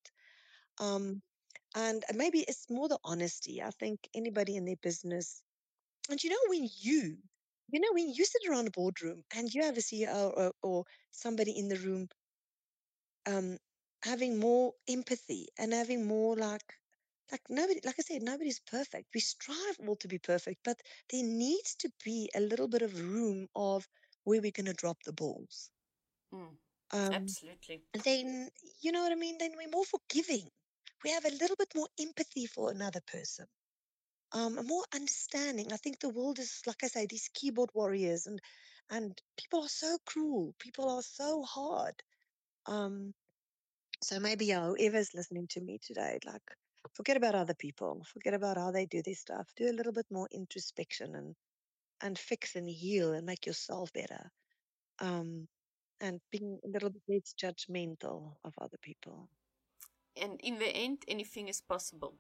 [0.80, 1.22] Um,
[1.76, 3.62] and maybe it's more the honesty.
[3.62, 5.42] I think anybody in their business,
[6.10, 7.18] and you know, when you,
[7.72, 10.86] you know, when you sit around a boardroom and you have a CEO or, or
[11.12, 12.10] somebody in the room
[13.26, 13.58] um,
[14.04, 16.80] having more empathy and having more like,
[17.32, 19.10] like nobody, like I said, nobody's perfect.
[19.14, 22.98] We strive all to be perfect, but there needs to be a little bit of
[23.00, 23.90] room of
[24.24, 25.72] where we're going to drop the balls.
[26.34, 26.58] Mm,
[26.92, 27.88] Um, absolutely.
[27.94, 29.38] then you know what I mean.
[29.40, 30.52] Then we're more forgiving.
[31.04, 33.48] We have a little bit more empathy for another person.
[34.34, 35.72] Um, a more understanding.
[35.72, 38.40] I think the world is, like I say, these keyboard warriors and
[38.90, 40.54] and people are so cruel.
[40.60, 41.96] People are so hard.
[42.66, 43.14] Um,
[44.04, 46.42] so maybe yeah, whoever's listening to me today, like
[46.94, 48.04] forget about other people.
[48.12, 49.48] Forget about how they do this stuff.
[49.56, 51.36] Do a little bit more introspection and
[52.02, 54.32] and fix and heal and make yourself better.
[55.00, 55.48] Um,
[56.02, 59.30] and being a little bit less judgmental of other people.
[60.22, 62.16] And in the end, anything is possible.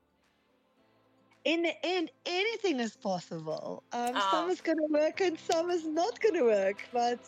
[1.45, 3.85] In the end, anything is possible.
[3.93, 4.21] Um, Ah.
[4.21, 6.87] Some is going to work and some is not going to work.
[6.91, 7.19] But,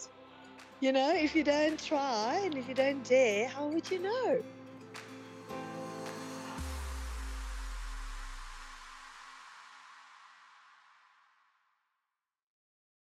[0.81, 4.43] you know, if you don't try and if you don't dare, how would you know?